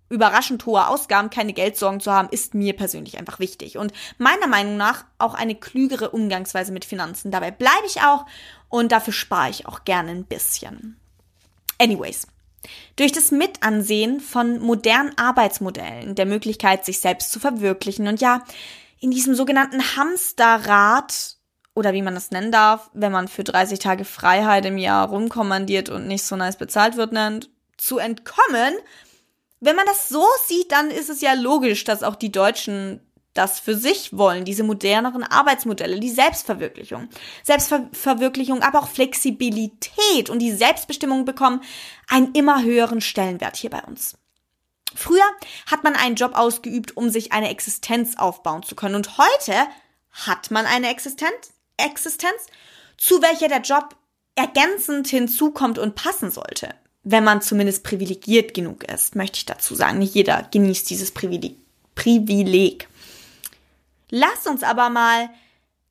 überraschend 0.08 0.66
hohe 0.66 0.86
Ausgaben, 0.88 1.30
keine 1.30 1.54
Geldsorgen 1.54 2.00
zu 2.00 2.12
haben, 2.12 2.28
ist 2.30 2.54
mir 2.54 2.74
persönlich 2.74 3.18
einfach 3.18 3.38
wichtig. 3.38 3.78
Und 3.78 3.92
meiner 4.18 4.46
Meinung 4.46 4.76
nach 4.76 5.04
auch 5.18 5.34
eine 5.34 5.54
klügere 5.54 6.10
Umgangsweise 6.10 6.70
mit 6.70 6.84
Finanzen. 6.84 7.30
Dabei 7.30 7.50
bleibe 7.50 7.86
ich 7.86 8.02
auch 8.02 8.26
und 8.68 8.92
dafür 8.92 9.14
spare 9.14 9.50
ich 9.50 9.66
auch 9.66 9.84
gerne 9.84 10.10
ein 10.10 10.24
bisschen. 10.24 10.98
Anyways. 11.78 12.26
Durch 12.94 13.10
das 13.10 13.32
Mitansehen 13.32 14.20
von 14.20 14.60
modernen 14.60 15.16
Arbeitsmodellen, 15.18 16.14
der 16.14 16.26
Möglichkeit, 16.26 16.84
sich 16.84 17.00
selbst 17.00 17.32
zu 17.32 17.40
verwirklichen 17.40 18.06
und 18.06 18.20
ja, 18.20 18.44
in 19.02 19.10
diesem 19.10 19.34
sogenannten 19.34 19.96
Hamsterrad 19.96 21.36
oder 21.74 21.92
wie 21.92 22.02
man 22.02 22.14
das 22.14 22.30
nennen 22.30 22.52
darf, 22.52 22.88
wenn 22.94 23.12
man 23.12 23.28
für 23.28 23.44
30 23.44 23.78
Tage 23.78 24.04
Freiheit 24.04 24.64
im 24.64 24.78
Jahr 24.78 25.08
rumkommandiert 25.08 25.88
und 25.88 26.06
nicht 26.06 26.22
so 26.22 26.36
nice 26.36 26.56
bezahlt 26.56 26.96
wird, 26.96 27.12
nennt, 27.12 27.50
zu 27.76 27.98
entkommen, 27.98 28.74
wenn 29.60 29.76
man 29.76 29.86
das 29.86 30.08
so 30.08 30.24
sieht, 30.46 30.70
dann 30.70 30.90
ist 30.90 31.10
es 31.10 31.20
ja 31.20 31.34
logisch, 31.34 31.84
dass 31.84 32.02
auch 32.02 32.14
die 32.14 32.32
Deutschen 32.32 33.00
das 33.34 33.58
für 33.58 33.74
sich 33.74 34.16
wollen, 34.16 34.44
diese 34.44 34.62
moderneren 34.62 35.24
Arbeitsmodelle, 35.24 35.98
die 35.98 36.10
Selbstverwirklichung. 36.10 37.08
Selbstverwirklichung, 37.42 38.62
aber 38.62 38.80
auch 38.80 38.88
Flexibilität 38.88 40.28
und 40.28 40.38
die 40.38 40.52
Selbstbestimmung 40.52 41.24
bekommen 41.24 41.62
einen 42.08 42.32
immer 42.34 42.62
höheren 42.62 43.00
Stellenwert 43.00 43.56
hier 43.56 43.70
bei 43.70 43.82
uns. 43.82 44.14
Früher 44.94 45.24
hat 45.66 45.84
man 45.84 45.94
einen 45.94 46.16
Job 46.16 46.32
ausgeübt, 46.34 46.96
um 46.96 47.10
sich 47.10 47.32
eine 47.32 47.50
Existenz 47.50 48.16
aufbauen 48.16 48.62
zu 48.62 48.74
können. 48.74 48.94
Und 48.94 49.18
heute 49.18 49.54
hat 50.10 50.50
man 50.50 50.66
eine 50.66 50.90
Existenz, 50.90 51.52
Existenz, 51.76 52.46
zu 52.96 53.22
welcher 53.22 53.48
der 53.48 53.62
Job 53.62 53.96
ergänzend 54.34 55.08
hinzukommt 55.08 55.78
und 55.78 55.94
passen 55.94 56.30
sollte 56.30 56.74
wenn 57.04 57.24
man 57.24 57.42
zumindest 57.42 57.82
privilegiert 57.84 58.54
genug 58.54 58.84
ist, 58.84 59.16
möchte 59.16 59.38
ich 59.38 59.46
dazu 59.46 59.74
sagen. 59.74 59.98
Nicht 59.98 60.14
jeder 60.14 60.48
genießt 60.50 60.88
dieses 60.88 61.10
Privileg. 61.10 61.56
Privileg. 61.94 62.88
Lass 64.10 64.46
uns 64.46 64.62
aber 64.62 64.88
mal 64.88 65.30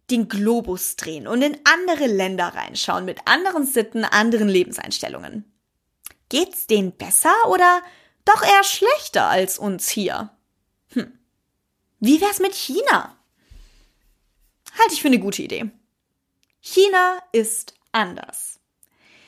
den 0.10 0.28
Globus 0.28 0.96
drehen 0.96 1.28
und 1.28 1.42
in 1.42 1.58
andere 1.64 2.08
Länder 2.08 2.54
reinschauen 2.54 3.06
mit 3.06 3.20
anderen 3.26 3.66
Sitten, 3.66 4.04
anderen 4.04 4.50
Lebenseinstellungen. 4.50 5.46
Geht's 6.30 6.68
denen 6.68 6.92
besser 6.92 7.34
oder 7.50 7.82
doch 8.26 8.44
eher 8.44 8.64
schlechter 8.64 9.28
als 9.28 9.58
uns 9.58 9.90
hier? 9.90 10.30
Hm. 10.94 11.18
Wie 12.00 12.22
wär's 12.22 12.40
mit 12.40 12.56
China? 12.56 13.16
Halte 14.80 14.94
ich 14.94 15.02
für 15.02 15.08
eine 15.08 15.20
gute 15.20 15.42
Idee. 15.42 15.70
China 16.60 17.18
ist 17.32 17.74
anders. 17.92 18.60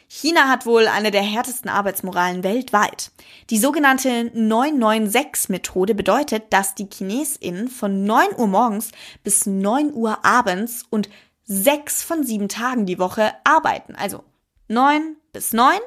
China 0.07 0.47
hat 0.47 0.67
wohl 0.67 0.87
eine 0.87 1.09
der 1.09 1.23
härtesten 1.23 1.71
Arbeitsmoralen 1.71 2.43
weltweit. 2.43 3.11
Die 3.49 3.57
sogenannte 3.57 4.09
996-Methode 4.35 5.95
bedeutet, 5.95 6.53
dass 6.53 6.75
die 6.75 6.87
ChinesInnen 6.87 7.67
von 7.67 8.03
9 8.03 8.35
Uhr 8.37 8.45
morgens 8.45 8.91
bis 9.23 9.47
9 9.47 9.91
Uhr 9.91 10.23
abends 10.23 10.85
und 10.91 11.09
sechs 11.45 12.03
von 12.03 12.23
sieben 12.23 12.47
Tagen 12.47 12.85
die 12.85 12.99
Woche 12.99 13.33
arbeiten. 13.43 13.95
Also 13.95 14.23
9 14.67 15.17
bis 15.31 15.51
9, 15.51 15.79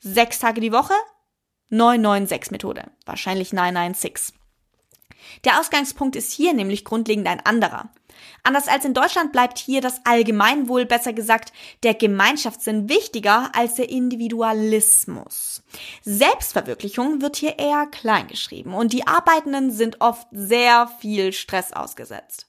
sechs 0.00 0.40
Tage 0.40 0.60
die 0.60 0.72
Woche, 0.72 0.94
996-Methode. 1.70 2.84
Wahrscheinlich 3.06 3.52
996. 3.52 4.34
Der 5.44 5.58
Ausgangspunkt 5.58 6.16
ist 6.16 6.32
hier 6.32 6.52
nämlich 6.52 6.84
grundlegend 6.84 7.26
ein 7.26 7.44
anderer. 7.44 7.90
Anders 8.42 8.68
als 8.68 8.84
in 8.84 8.94
Deutschland 8.94 9.32
bleibt 9.32 9.58
hier 9.58 9.80
das 9.80 10.04
Allgemeinwohl, 10.04 10.86
besser 10.86 11.12
gesagt, 11.12 11.52
der 11.82 11.94
Gemeinschaftssinn 11.94 12.88
wichtiger 12.88 13.50
als 13.54 13.74
der 13.74 13.88
Individualismus. 13.88 15.62
Selbstverwirklichung 16.02 17.22
wird 17.22 17.36
hier 17.36 17.58
eher 17.58 17.86
klein 17.86 18.28
geschrieben 18.28 18.74
und 18.74 18.92
die 18.92 19.06
Arbeitenden 19.06 19.70
sind 19.70 20.00
oft 20.00 20.28
sehr 20.30 20.88
viel 21.00 21.32
Stress 21.32 21.72
ausgesetzt. 21.72 22.46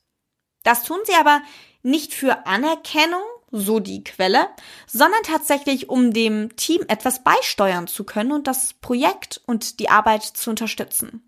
Das 0.64 0.84
tun 0.84 1.00
sie 1.06 1.16
aber 1.16 1.42
nicht 1.84 2.14
für 2.14 2.46
Anerkennung, 2.46 3.22
so 3.52 3.80
die 3.80 4.04
Quelle, 4.04 4.48
sondern 4.88 5.22
tatsächlich, 5.24 5.90
um 5.90 6.14
dem 6.14 6.56
Team 6.56 6.84
etwas 6.88 7.24
beisteuern 7.24 7.88
zu 7.88 8.04
können 8.04 8.32
und 8.32 8.48
das 8.48 8.74
Projekt 8.74 9.42
und 9.46 9.80
die 9.80 9.90
Arbeit 9.90 10.24
zu 10.24 10.50
unterstützen. 10.50 11.22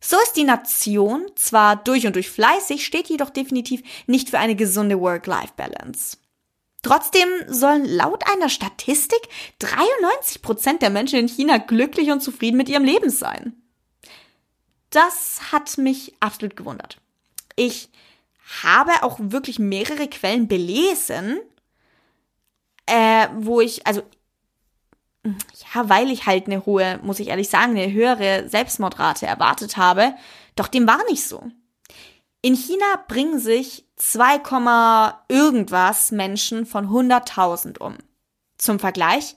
So 0.00 0.16
ist 0.22 0.32
die 0.32 0.44
Nation 0.44 1.30
zwar 1.36 1.76
durch 1.76 2.06
und 2.06 2.16
durch 2.16 2.30
fleißig, 2.30 2.86
steht 2.86 3.08
jedoch 3.08 3.30
definitiv 3.30 3.82
nicht 4.06 4.30
für 4.30 4.38
eine 4.38 4.56
gesunde 4.56 4.98
Work-Life-Balance. 4.98 6.16
Trotzdem 6.82 7.28
sollen 7.46 7.84
laut 7.84 8.24
einer 8.32 8.48
Statistik 8.48 9.20
93 9.58 10.40
Prozent 10.40 10.80
der 10.80 10.88
Menschen 10.88 11.18
in 11.18 11.28
China 11.28 11.58
glücklich 11.58 12.10
und 12.10 12.22
zufrieden 12.22 12.56
mit 12.56 12.70
ihrem 12.70 12.84
Leben 12.84 13.10
sein. 13.10 13.54
Das 14.88 15.52
hat 15.52 15.76
mich 15.76 16.14
absolut 16.20 16.56
gewundert. 16.56 16.96
Ich 17.54 17.90
habe 18.62 19.02
auch 19.02 19.18
wirklich 19.20 19.58
mehrere 19.58 20.08
Quellen 20.08 20.48
belesen, 20.48 21.38
äh, 22.86 23.28
wo 23.36 23.60
ich, 23.60 23.86
also 23.86 24.02
ja, 25.22 25.88
weil 25.88 26.10
ich 26.10 26.26
halt 26.26 26.46
eine 26.46 26.64
hohe, 26.64 26.98
muss 27.02 27.20
ich 27.20 27.28
ehrlich 27.28 27.48
sagen, 27.48 27.76
eine 27.76 27.92
höhere 27.92 28.48
Selbstmordrate 28.48 29.26
erwartet 29.26 29.76
habe. 29.76 30.14
Doch 30.56 30.68
dem 30.68 30.86
war 30.86 31.02
nicht 31.08 31.26
so. 31.26 31.42
In 32.42 32.54
China 32.54 32.86
bringen 33.06 33.38
sich 33.38 33.84
2, 33.96 34.40
irgendwas 35.28 36.10
Menschen 36.10 36.64
von 36.64 36.88
100.000 36.88 37.78
um. 37.78 37.98
Zum 38.56 38.78
Vergleich, 38.78 39.36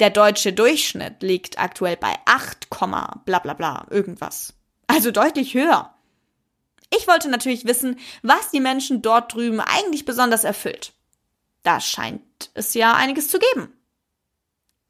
der 0.00 0.10
deutsche 0.10 0.52
Durchschnitt 0.52 1.22
liegt 1.22 1.58
aktuell 1.58 1.96
bei 1.96 2.14
8, 2.24 2.68
bla 2.70 3.38
bla 3.38 3.52
bla 3.52 3.86
irgendwas. 3.90 4.54
Also 4.86 5.10
deutlich 5.10 5.52
höher. 5.52 5.94
Ich 6.90 7.06
wollte 7.06 7.28
natürlich 7.28 7.66
wissen, 7.66 7.98
was 8.22 8.50
die 8.50 8.60
Menschen 8.60 9.02
dort 9.02 9.34
drüben 9.34 9.60
eigentlich 9.60 10.04
besonders 10.04 10.44
erfüllt. 10.44 10.92
Da 11.62 11.80
scheint 11.80 12.22
es 12.54 12.74
ja 12.74 12.94
einiges 12.94 13.28
zu 13.28 13.38
geben. 13.38 13.72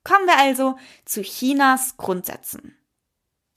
Kommen 0.04 0.26
wir 0.26 0.38
also 0.38 0.76
zu 1.04 1.22
Chinas 1.22 1.96
Grundsätzen. 1.96 2.76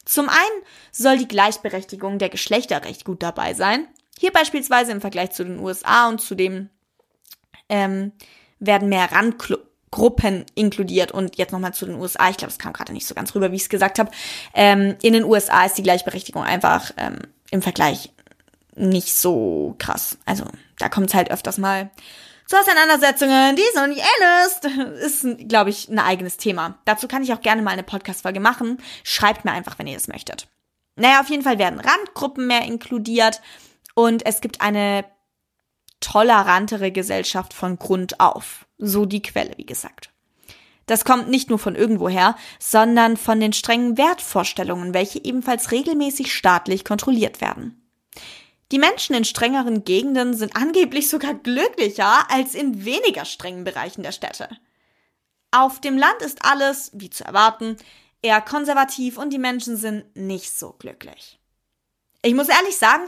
Zum 0.06 0.28
einen 0.28 0.64
soll 0.92 1.18
die 1.18 1.28
Gleichberechtigung 1.28 2.18
der 2.18 2.30
Geschlechter 2.30 2.84
recht 2.84 3.06
gut 3.06 3.22
dabei 3.22 3.54
sein. 3.54 3.88
Hier 4.20 4.32
beispielsweise 4.32 4.92
im 4.92 5.02
Vergleich 5.02 5.32
zu 5.32 5.44
den 5.44 5.60
USA 5.60 6.10
und 6.10 6.20
zudem 6.20 6.70
ähm, 7.70 8.12
werden 8.60 8.90
mehr 8.90 9.12
Randgruppen 9.12 10.46
inkludiert. 10.56 11.12
Und 11.12 11.38
jetzt 11.38 11.52
nochmal 11.52 11.74
zu 11.74 11.86
den 11.86 11.96
USA. 11.96 12.30
Ich 12.30 12.38
glaube, 12.38 12.52
es 12.52 12.60
kam 12.60 12.74
gerade 12.74 12.94
nicht 12.94 13.08
so 13.08 13.16
ganz 13.16 13.34
rüber, 13.36 13.52
wie 13.52 13.56
ich 13.56 13.64
es 13.64 13.70
gesagt 13.70 14.00
habe. 14.00 14.12
Ähm, 14.54 14.96
in 15.02 15.14
den 15.14 15.24
USA 15.24 15.66
ist 15.66 15.78
die 15.78 15.84
Gleichberechtigung 15.84 16.44
einfach 16.44 16.92
ähm, 16.98 17.20
im 17.52 17.62
Vergleich 17.62 18.12
nicht 18.76 19.14
so 19.14 19.76
krass. 19.78 20.18
Also 20.26 20.46
da 20.78 20.90
kommt 20.90 21.10
es 21.10 21.14
halt 21.14 21.32
öfters 21.32 21.58
mal 21.58 21.92
zu 22.52 22.60
Auseinandersetzungen, 22.60 23.56
dies 23.56 23.82
und 23.82 23.92
jenes, 23.92 25.00
ist, 25.06 25.48
glaube 25.48 25.70
ich, 25.70 25.88
ein 25.88 26.00
eigenes 26.00 26.36
Thema. 26.36 26.80
Dazu 26.84 27.08
kann 27.08 27.24
ich 27.24 27.32
auch 27.32 27.40
gerne 27.40 27.62
mal 27.62 27.72
eine 27.72 27.84
Podcast-Folge 27.84 28.42
machen. 28.42 28.78
Schreibt 29.06 29.46
mir 29.46 29.54
einfach, 29.54 29.80
wenn 29.80 29.88
ihr 29.88 29.94
das 29.94 30.10
möchtet. 30.10 30.50
Naja, 30.98 31.22
auf 31.22 31.30
jeden 31.30 31.44
Fall 31.44 31.60
werden 31.60 31.80
Randgruppen 31.80 32.48
mehr 32.48 32.66
inkludiert 32.66 33.42
und 33.96 34.26
es 34.26 34.42
gibt 34.42 34.60
eine 34.60 35.06
tolerantere 36.02 36.92
Gesellschaft 36.92 37.54
von 37.54 37.80
Grund 37.80 38.20
auf. 38.20 38.66
So 38.78 39.06
die 39.06 39.22
Quelle, 39.22 39.54
wie 39.56 39.66
gesagt. 39.66 40.10
Das 40.88 41.06
kommt 41.06 41.30
nicht 41.30 41.50
nur 41.50 41.60
von 41.60 41.76
irgendwoher, 41.76 42.36
sondern 42.60 43.16
von 43.16 43.40
den 43.40 43.54
strengen 43.54 43.98
Wertvorstellungen, 43.98 44.94
welche 44.94 45.24
ebenfalls 45.24 45.72
regelmäßig 45.72 46.34
staatlich 46.34 46.84
kontrolliert 46.84 47.40
werden. 47.40 47.81
Die 48.72 48.80
Menschen 48.80 49.16
in 49.16 49.26
strengeren 49.26 49.84
Gegenden 49.84 50.34
sind 50.34 50.56
angeblich 50.56 51.10
sogar 51.10 51.34
glücklicher 51.34 52.32
als 52.32 52.56
in 52.56 52.86
weniger 52.86 53.26
strengen 53.26 53.66
Bereichen 53.66 54.02
der 54.02 54.14
Städte. 54.14 54.50
Auf 55.52 55.82
dem 55.82 55.98
Land 55.98 56.22
ist 56.22 56.46
alles, 56.46 56.92
wie 56.94 57.10
zu 57.10 57.26
erwarten, 57.26 57.76
eher 58.22 58.40
konservativ 58.40 59.18
und 59.18 59.32
die 59.32 59.40
Menschen 59.40 59.76
sind 59.76 60.16
nicht 60.16 60.58
so 60.58 60.74
glücklich. 60.80 61.38
Ich 62.22 62.34
muss 62.34 62.48
ehrlich 62.48 62.78
sagen, 62.78 63.04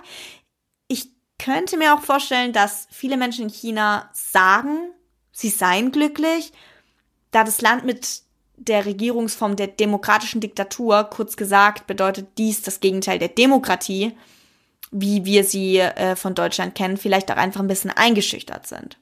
ich 0.89 1.09
könnte 1.39 1.77
mir 1.77 1.93
auch 1.93 2.01
vorstellen, 2.01 2.51
dass 2.51 2.87
viele 2.91 3.15
Menschen 3.15 3.45
in 3.45 3.49
China 3.49 4.09
sagen, 4.11 4.89
sie 5.31 5.49
seien 5.49 5.91
glücklich, 5.91 6.51
da 7.31 7.45
das 7.45 7.61
Land 7.61 7.85
mit 7.85 8.23
der 8.57 8.85
Regierungsform 8.85 9.55
der 9.55 9.67
demokratischen 9.67 10.41
Diktatur, 10.41 11.05
kurz 11.05 11.37
gesagt, 11.37 11.87
bedeutet 11.87 12.37
dies 12.37 12.61
das 12.61 12.81
Gegenteil 12.81 13.19
der 13.19 13.29
Demokratie, 13.29 14.17
wie 14.93 15.25
wir 15.25 15.43
sie 15.43 15.79
äh, 15.79 16.15
von 16.15 16.35
Deutschland 16.35 16.75
kennen, 16.75 16.97
vielleicht 16.97 17.31
auch 17.31 17.35
einfach 17.35 17.59
ein 17.59 17.67
bisschen 17.67 17.91
eingeschüchtert 17.91 18.67
sind. 18.67 18.97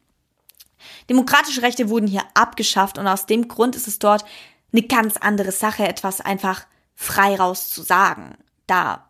Demokratische 1.10 1.62
Rechte 1.62 1.90
wurden 1.90 2.08
hier 2.08 2.24
abgeschafft 2.34 2.98
und 2.98 3.08
aus 3.08 3.26
dem 3.26 3.48
Grund 3.48 3.76
ist 3.76 3.88
es 3.88 4.00
dort 4.00 4.26
eine 4.72 4.84
ganz 4.84 5.18
andere 5.18 5.52
Sache, 5.52 5.88
etwas 5.88 6.22
einfach 6.22 6.66
frei 6.96 7.36
raus 7.36 7.70
zu 7.70 7.82
sagen. 7.82 8.38
Da, 8.68 9.10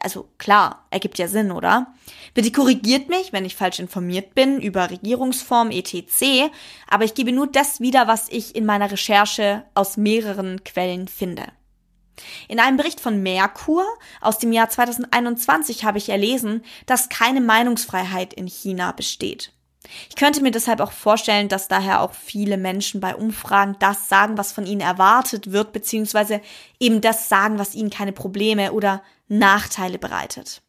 also 0.00 0.30
klar, 0.38 0.86
ergibt 0.90 1.18
ja 1.18 1.28
Sinn, 1.28 1.52
oder? 1.52 1.92
Bitte 2.32 2.50
korrigiert 2.52 3.08
mich, 3.10 3.32
wenn 3.32 3.44
ich 3.44 3.56
falsch 3.56 3.78
informiert 3.78 4.34
bin 4.34 4.60
über 4.60 4.90
Regierungsform 4.90 5.70
etc., 5.70 6.50
aber 6.88 7.04
ich 7.04 7.14
gebe 7.14 7.32
nur 7.32 7.46
das 7.46 7.80
wieder, 7.80 8.08
was 8.08 8.28
ich 8.30 8.56
in 8.56 8.64
meiner 8.64 8.90
Recherche 8.90 9.64
aus 9.74 9.98
mehreren 9.98 10.64
Quellen 10.64 11.08
finde. 11.08 11.44
In 12.48 12.60
einem 12.60 12.76
Bericht 12.76 13.00
von 13.00 13.22
Merkur 13.22 13.84
aus 14.20 14.38
dem 14.38 14.52
Jahr 14.52 14.70
2021 14.70 15.84
habe 15.84 15.98
ich 15.98 16.08
erlesen, 16.08 16.64
dass 16.86 17.08
keine 17.08 17.40
Meinungsfreiheit 17.40 18.34
in 18.34 18.46
China 18.46 18.92
besteht. 18.92 19.52
Ich 20.08 20.16
könnte 20.16 20.42
mir 20.42 20.50
deshalb 20.50 20.80
auch 20.80 20.92
vorstellen, 20.92 21.48
dass 21.48 21.68
daher 21.68 22.02
auch 22.02 22.12
viele 22.12 22.56
Menschen 22.56 23.00
bei 23.00 23.14
Umfragen 23.14 23.76
das 23.78 24.08
sagen, 24.08 24.36
was 24.36 24.52
von 24.52 24.66
ihnen 24.66 24.80
erwartet 24.80 25.52
wird, 25.52 25.72
beziehungsweise 25.72 26.40
eben 26.78 27.00
das 27.00 27.28
sagen, 27.28 27.58
was 27.58 27.74
ihnen 27.74 27.90
keine 27.90 28.12
Probleme 28.12 28.72
oder 28.72 29.02
Nachteile 29.28 29.98
bereitet. 29.98 30.62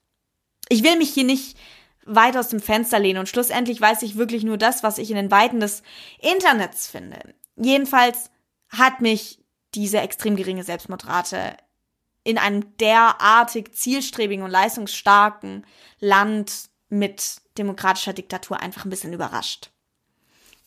Ich 0.69 0.83
will 0.83 0.97
mich 0.97 1.13
hier 1.13 1.23
nicht 1.23 1.57
weit 2.05 2.37
aus 2.37 2.49
dem 2.49 2.59
Fenster 2.59 2.99
lehnen 2.99 3.19
und 3.19 3.29
schlussendlich 3.29 3.79
weiß 3.79 4.01
ich 4.03 4.17
wirklich 4.17 4.43
nur 4.43 4.57
das, 4.57 4.83
was 4.83 4.97
ich 4.97 5.09
in 5.09 5.15
den 5.15 5.31
Weiten 5.31 5.59
des 5.59 5.83
Internets 6.19 6.87
finde. 6.87 7.19
Jedenfalls 7.55 8.31
hat 8.69 9.01
mich 9.01 9.38
diese 9.75 9.99
extrem 9.99 10.35
geringe 10.35 10.63
Selbstmordrate 10.63 11.57
in 12.23 12.37
einem 12.37 12.77
derartig 12.77 13.73
zielstrebigen 13.73 14.43
und 14.43 14.51
leistungsstarken 14.51 15.65
Land 15.99 16.69
mit 16.89 17.37
demokratischer 17.57 18.13
Diktatur 18.13 18.59
einfach 18.59 18.85
ein 18.85 18.89
bisschen 18.89 19.13
überrascht. 19.13 19.71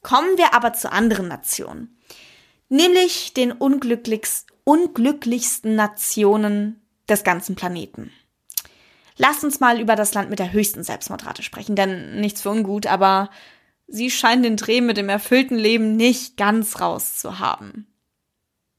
Kommen 0.02 0.36
wir 0.36 0.54
aber 0.54 0.72
zu 0.72 0.90
anderen 0.90 1.28
Nationen, 1.28 1.96
nämlich 2.68 3.34
den 3.34 3.52
unglücklichst, 3.52 4.48
unglücklichsten 4.64 5.74
Nationen 5.76 6.80
des 7.08 7.24
ganzen 7.24 7.54
Planeten. 7.54 8.12
Lasst 9.16 9.44
uns 9.44 9.60
mal 9.60 9.80
über 9.80 9.94
das 9.94 10.14
Land 10.14 10.30
mit 10.30 10.38
der 10.38 10.52
höchsten 10.52 10.82
Selbstmordrate 10.82 11.42
sprechen, 11.42 11.76
denn 11.76 12.20
nichts 12.20 12.42
für 12.42 12.50
ungut, 12.50 12.86
aber 12.86 13.30
sie 13.86 14.10
scheinen 14.10 14.42
den 14.42 14.56
Dreh 14.56 14.80
mit 14.80 14.96
dem 14.96 15.08
erfüllten 15.08 15.56
Leben 15.56 15.96
nicht 15.96 16.36
ganz 16.36 16.80
raus 16.80 17.18
zu 17.18 17.38
haben. 17.38 17.86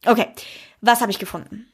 Okay, 0.06 0.34
was 0.82 1.02
habe 1.02 1.12
ich 1.12 1.20
gefunden? 1.20 1.68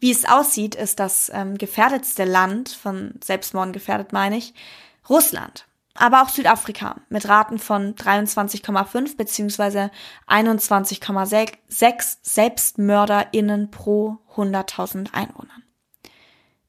Wie 0.00 0.10
es 0.10 0.24
aussieht, 0.24 0.74
ist 0.74 0.98
das 0.98 1.30
ähm, 1.32 1.58
gefährdetste 1.58 2.24
Land, 2.24 2.70
von 2.70 3.14
Selbstmorden 3.22 3.72
gefährdet 3.72 4.12
meine 4.12 4.36
ich, 4.36 4.52
Russland. 5.08 5.66
Aber 5.94 6.22
auch 6.22 6.30
Südafrika 6.30 6.96
mit 7.08 7.28
Raten 7.28 7.58
von 7.58 7.94
23,5 7.94 9.16
beziehungsweise 9.16 9.90
21,6 10.26 12.16
SelbstmörderInnen 12.22 13.70
pro 13.70 14.18
100.000 14.34 15.12
Einwohnern. 15.12 15.62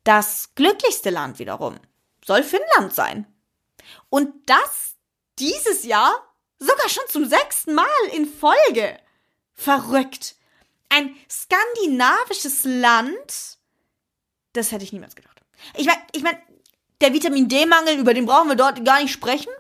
Das 0.04 0.52
glücklichste 0.56 1.10
Land 1.10 1.40
wiederum 1.40 1.78
soll 2.26 2.44
Finnland 2.44 2.94
sein. 2.94 3.26
Und 4.10 4.30
das 4.46 4.96
dieses 5.40 5.86
Jahr 5.86 6.14
sogar 6.60 6.90
schon 6.90 7.04
zum 7.08 7.26
sechsten 7.26 7.74
Mal 7.74 7.86
in 8.14 8.26
Folge. 8.26 9.00
Verrückt 9.54 10.36
ein 10.94 11.16
skandinavisches 11.30 12.64
Land, 12.66 13.58
das 14.54 14.72
hätte 14.72 14.84
ich 14.84 14.94
niemals 14.94 15.16
gedacht. 15.16 15.42
Ich 15.76 15.88
meine, 15.88 16.02
ich 16.14 16.22
mein, 16.22 16.38
der 17.02 17.14
Vitamin 17.14 17.50
D-Mangel, 17.50 17.98
über 17.98 18.14
den 18.14 18.26
brauchen 18.26 18.50
wir 18.50 18.56
dort 18.56 18.86
gar 18.86 19.02
nicht 19.02 19.12
sprechen. 19.12 19.52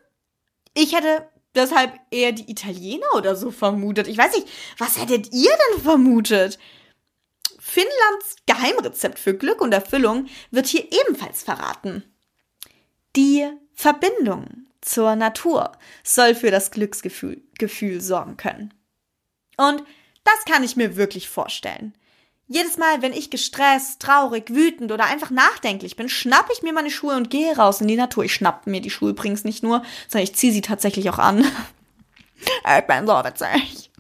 Ich 0.76 0.96
hätte 0.96 1.28
deshalb 1.56 2.00
eher 2.12 2.32
die 2.32 2.50
Italiener 2.52 3.08
oder 3.15 3.36
so 3.36 3.52
vermutet. 3.52 4.08
Ich 4.08 4.17
weiß 4.17 4.36
nicht, 4.36 4.48
was 4.78 5.00
hättet 5.00 5.34
ihr 5.34 5.52
denn 5.52 5.82
vermutet? 5.82 6.60
Finnlands 7.60 8.36
Geheimrezept 8.46 9.17
für 9.17 9.34
Glück 9.34 9.62
und 9.62 9.74
Erfüllung 9.74 10.28
wird 10.52 10.67
hier 10.67 10.86
ebenfalls 10.91 11.41
verraten. 11.43 12.04
Die 13.15 13.50
Verbindung 13.74 14.67
zur 14.82 15.15
Natur 15.15 15.72
soll 16.04 16.36
für 16.36 16.52
das 16.52 16.72
Glücksgefühl 16.72 17.41
Gefühl 17.58 18.02
sorgen 18.02 18.38
können. 18.38 18.74
Und 19.58 19.84
das 20.23 20.45
kann 20.45 20.63
ich 20.63 20.75
mir 20.75 20.95
wirklich 20.95 21.29
vorstellen. 21.29 21.93
Jedes 22.47 22.77
Mal, 22.77 23.01
wenn 23.01 23.13
ich 23.13 23.29
gestresst, 23.29 24.01
traurig, 24.01 24.49
wütend 24.49 24.91
oder 24.91 25.05
einfach 25.05 25.29
nachdenklich 25.29 25.95
bin, 25.95 26.09
schnappe 26.09 26.51
ich 26.53 26.62
mir 26.62 26.73
meine 26.73 26.91
Schuhe 26.91 27.15
und 27.15 27.29
gehe 27.29 27.55
raus 27.55 27.81
in 27.81 27.88
die 27.88 27.95
Natur. 27.95 28.25
Ich 28.25 28.33
schnappe 28.33 28.69
mir 28.69 28.81
die 28.81 28.89
Schuhe 28.89 29.12
übrigens 29.12 29.43
nicht 29.43 29.63
nur, 29.63 29.83
sondern 30.07 30.25
ich 30.25 30.36
ziehe 30.36 30.51
sie 30.51 30.62
tatsächlich 30.62 31.09
auch 31.09 31.19
an. 31.19 31.39
ich 32.38 32.86
bin 32.86 33.07
so 33.07 33.13
witzig. 33.13 33.91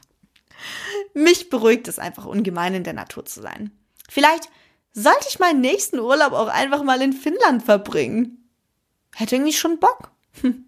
Mich 1.13 1.49
beruhigt 1.49 1.87
es 1.87 1.99
einfach 1.99 2.25
ungemein 2.25 2.73
in 2.73 2.83
der 2.83 2.93
Natur 2.93 3.25
zu 3.25 3.41
sein. 3.41 3.71
Vielleicht 4.09 4.49
sollte 4.91 5.27
ich 5.29 5.39
meinen 5.39 5.61
nächsten 5.61 5.99
Urlaub 5.99 6.33
auch 6.33 6.47
einfach 6.47 6.83
mal 6.83 7.01
in 7.01 7.13
Finnland 7.13 7.63
verbringen. 7.63 8.49
Hätte 9.15 9.35
irgendwie 9.35 9.53
schon 9.53 9.79
Bock. 9.79 10.11
Hm. 10.41 10.65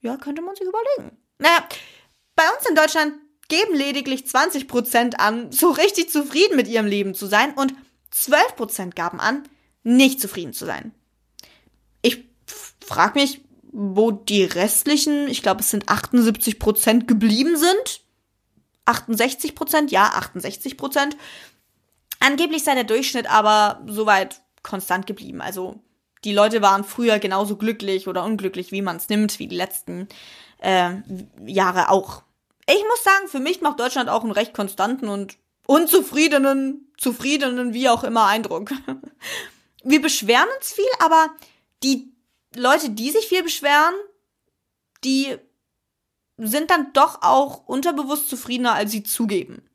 Ja, 0.00 0.16
könnte 0.16 0.42
man 0.42 0.54
sich 0.54 0.66
überlegen. 0.66 1.16
Naja, 1.38 1.66
bei 2.36 2.44
uns 2.50 2.68
in 2.68 2.74
Deutschland 2.74 3.14
geben 3.48 3.74
lediglich 3.74 4.26
20 4.26 4.68
Prozent 4.68 5.20
an, 5.20 5.52
so 5.52 5.70
richtig 5.70 6.10
zufrieden 6.10 6.56
mit 6.56 6.68
ihrem 6.68 6.86
Leben 6.86 7.14
zu 7.14 7.26
sein 7.26 7.54
und 7.54 7.74
12 8.10 8.56
Prozent 8.56 8.96
gaben 8.96 9.20
an, 9.20 9.42
nicht 9.82 10.20
zufrieden 10.20 10.52
zu 10.52 10.64
sein. 10.66 10.92
Ich 12.02 12.24
frage 12.84 13.18
mich, 13.18 13.40
wo 13.72 14.12
die 14.12 14.44
restlichen, 14.44 15.28
ich 15.28 15.42
glaube, 15.42 15.60
es 15.60 15.70
sind 15.70 15.88
78 15.88 16.58
Prozent 16.58 17.08
geblieben 17.08 17.56
sind. 17.56 18.02
68 18.84 19.54
Prozent, 19.54 19.90
ja, 19.90 20.12
68 20.14 20.76
Prozent. 20.76 21.16
Angeblich 22.20 22.62
sei 22.62 22.74
der 22.74 22.84
Durchschnitt 22.84 23.28
aber 23.28 23.82
soweit 23.86 24.40
konstant 24.62 25.06
geblieben. 25.06 25.40
Also 25.40 25.80
die 26.24 26.32
Leute 26.32 26.62
waren 26.62 26.84
früher 26.84 27.18
genauso 27.18 27.56
glücklich 27.56 28.08
oder 28.08 28.24
unglücklich, 28.24 28.72
wie 28.72 28.82
man 28.82 28.96
es 28.96 29.08
nimmt, 29.08 29.38
wie 29.38 29.48
die 29.48 29.56
letzten 29.56 30.08
äh, 30.58 30.94
Jahre 31.46 31.90
auch. 31.90 32.22
Ich 32.66 32.82
muss 32.88 33.02
sagen, 33.02 33.28
für 33.28 33.40
mich 33.40 33.60
macht 33.60 33.80
Deutschland 33.80 34.08
auch 34.08 34.22
einen 34.22 34.32
recht 34.32 34.54
konstanten 34.54 35.08
und 35.08 35.36
unzufriedenen, 35.66 36.92
zufriedenen, 36.96 37.74
wie 37.74 37.88
auch 37.88 38.04
immer 38.04 38.26
Eindruck. 38.26 38.70
Wir 39.84 40.00
beschweren 40.00 40.48
uns 40.56 40.72
viel, 40.72 40.84
aber 40.98 41.28
die 41.82 42.12
Leute, 42.56 42.90
die 42.90 43.10
sich 43.10 43.26
viel 43.26 43.42
beschweren, 43.42 43.94
die 45.04 45.36
sind 46.38 46.70
dann 46.70 46.92
doch 46.94 47.22
auch 47.22 47.66
unterbewusst 47.66 48.28
zufriedener, 48.28 48.74
als 48.74 48.92
sie 48.92 49.02
zugeben. 49.02 49.68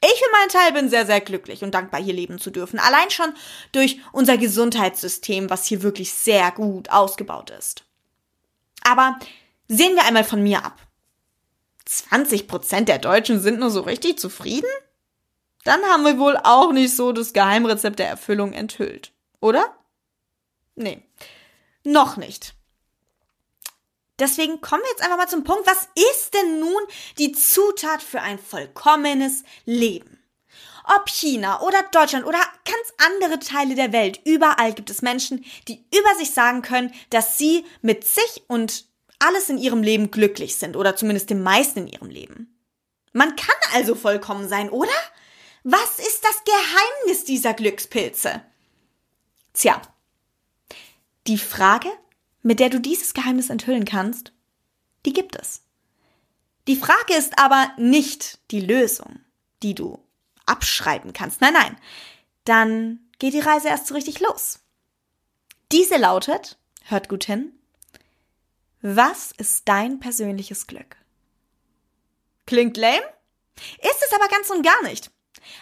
Ich 0.00 0.22
für 0.22 0.30
meinen 0.30 0.48
Teil 0.48 0.72
bin 0.72 0.88
sehr, 0.88 1.06
sehr 1.06 1.20
glücklich 1.20 1.64
und 1.64 1.74
dankbar, 1.74 2.00
hier 2.00 2.14
leben 2.14 2.38
zu 2.38 2.50
dürfen. 2.50 2.78
Allein 2.78 3.10
schon 3.10 3.34
durch 3.72 3.98
unser 4.12 4.38
Gesundheitssystem, 4.38 5.50
was 5.50 5.66
hier 5.66 5.82
wirklich 5.82 6.12
sehr 6.12 6.52
gut 6.52 6.88
ausgebaut 6.90 7.50
ist. 7.50 7.84
Aber 8.82 9.18
sehen 9.66 9.96
wir 9.96 10.04
einmal 10.04 10.24
von 10.24 10.42
mir 10.42 10.64
ab. 10.64 10.87
20 11.88 12.48
Prozent 12.48 12.88
der 12.88 12.98
Deutschen 12.98 13.40
sind 13.40 13.60
nur 13.60 13.70
so 13.70 13.80
richtig 13.80 14.18
zufrieden? 14.18 14.68
Dann 15.64 15.82
haben 15.84 16.04
wir 16.04 16.18
wohl 16.18 16.36
auch 16.36 16.72
nicht 16.72 16.94
so 16.94 17.12
das 17.12 17.32
Geheimrezept 17.32 17.98
der 17.98 18.08
Erfüllung 18.08 18.52
enthüllt. 18.52 19.12
Oder? 19.40 19.74
Nee. 20.74 21.02
Noch 21.84 22.18
nicht. 22.18 22.54
Deswegen 24.18 24.60
kommen 24.60 24.82
wir 24.82 24.90
jetzt 24.90 25.02
einfach 25.02 25.16
mal 25.16 25.28
zum 25.28 25.44
Punkt, 25.44 25.66
was 25.66 25.88
ist 26.12 26.34
denn 26.34 26.60
nun 26.60 26.82
die 27.18 27.32
Zutat 27.32 28.02
für 28.02 28.20
ein 28.20 28.38
vollkommenes 28.38 29.44
Leben? 29.64 30.22
Ob 30.84 31.08
China 31.08 31.62
oder 31.62 31.82
Deutschland 31.92 32.26
oder 32.26 32.38
ganz 32.38 33.12
andere 33.12 33.38
Teile 33.38 33.74
der 33.74 33.92
Welt, 33.92 34.20
überall 34.24 34.72
gibt 34.74 34.90
es 34.90 35.02
Menschen, 35.02 35.44
die 35.68 35.84
über 35.94 36.14
sich 36.18 36.32
sagen 36.32 36.62
können, 36.62 36.92
dass 37.10 37.38
sie 37.38 37.64
mit 37.80 38.04
sich 38.04 38.42
und 38.48 38.87
alles 39.18 39.48
in 39.48 39.58
ihrem 39.58 39.82
Leben 39.82 40.10
glücklich 40.10 40.56
sind 40.56 40.76
oder 40.76 40.96
zumindest 40.96 41.30
dem 41.30 41.42
meisten 41.42 41.80
in 41.80 41.88
ihrem 41.88 42.10
Leben. 42.10 42.58
Man 43.12 43.36
kann 43.36 43.56
also 43.72 43.94
vollkommen 43.94 44.48
sein, 44.48 44.70
oder? 44.70 44.92
Was 45.64 45.98
ist 45.98 46.24
das 46.24 46.42
Geheimnis 46.44 47.24
dieser 47.24 47.54
Glückspilze? 47.54 48.42
Tja, 49.52 49.82
die 51.26 51.38
Frage 51.38 51.88
mit 52.42 52.60
der 52.60 52.70
du 52.70 52.80
dieses 52.80 53.14
Geheimnis 53.14 53.50
enthüllen 53.50 53.84
kannst, 53.84 54.32
die 55.04 55.12
gibt 55.12 55.36
es. 55.36 55.62
Die 56.66 56.76
Frage 56.76 57.14
ist 57.14 57.38
aber 57.38 57.72
nicht 57.76 58.38
die 58.50 58.60
Lösung, 58.60 59.20
die 59.62 59.74
du 59.74 60.02
abschreiben 60.46 61.12
kannst. 61.12 61.40
Nein, 61.40 61.54
nein. 61.54 61.76
Dann 62.44 63.00
geht 63.18 63.34
die 63.34 63.40
Reise 63.40 63.68
erst 63.68 63.86
so 63.86 63.94
richtig 63.94 64.20
los. 64.20 64.60
Diese 65.72 65.96
lautet, 65.96 66.58
hört 66.84 67.08
gut 67.08 67.24
hin, 67.24 67.52
was 68.80 69.32
ist 69.32 69.68
dein 69.68 69.98
persönliches 70.00 70.66
Glück? 70.66 70.96
Klingt 72.46 72.76
lame? 72.76 73.02
Ist 73.56 74.04
es 74.06 74.12
aber 74.14 74.28
ganz 74.28 74.50
und 74.50 74.62
gar 74.62 74.82
nicht. 74.82 75.10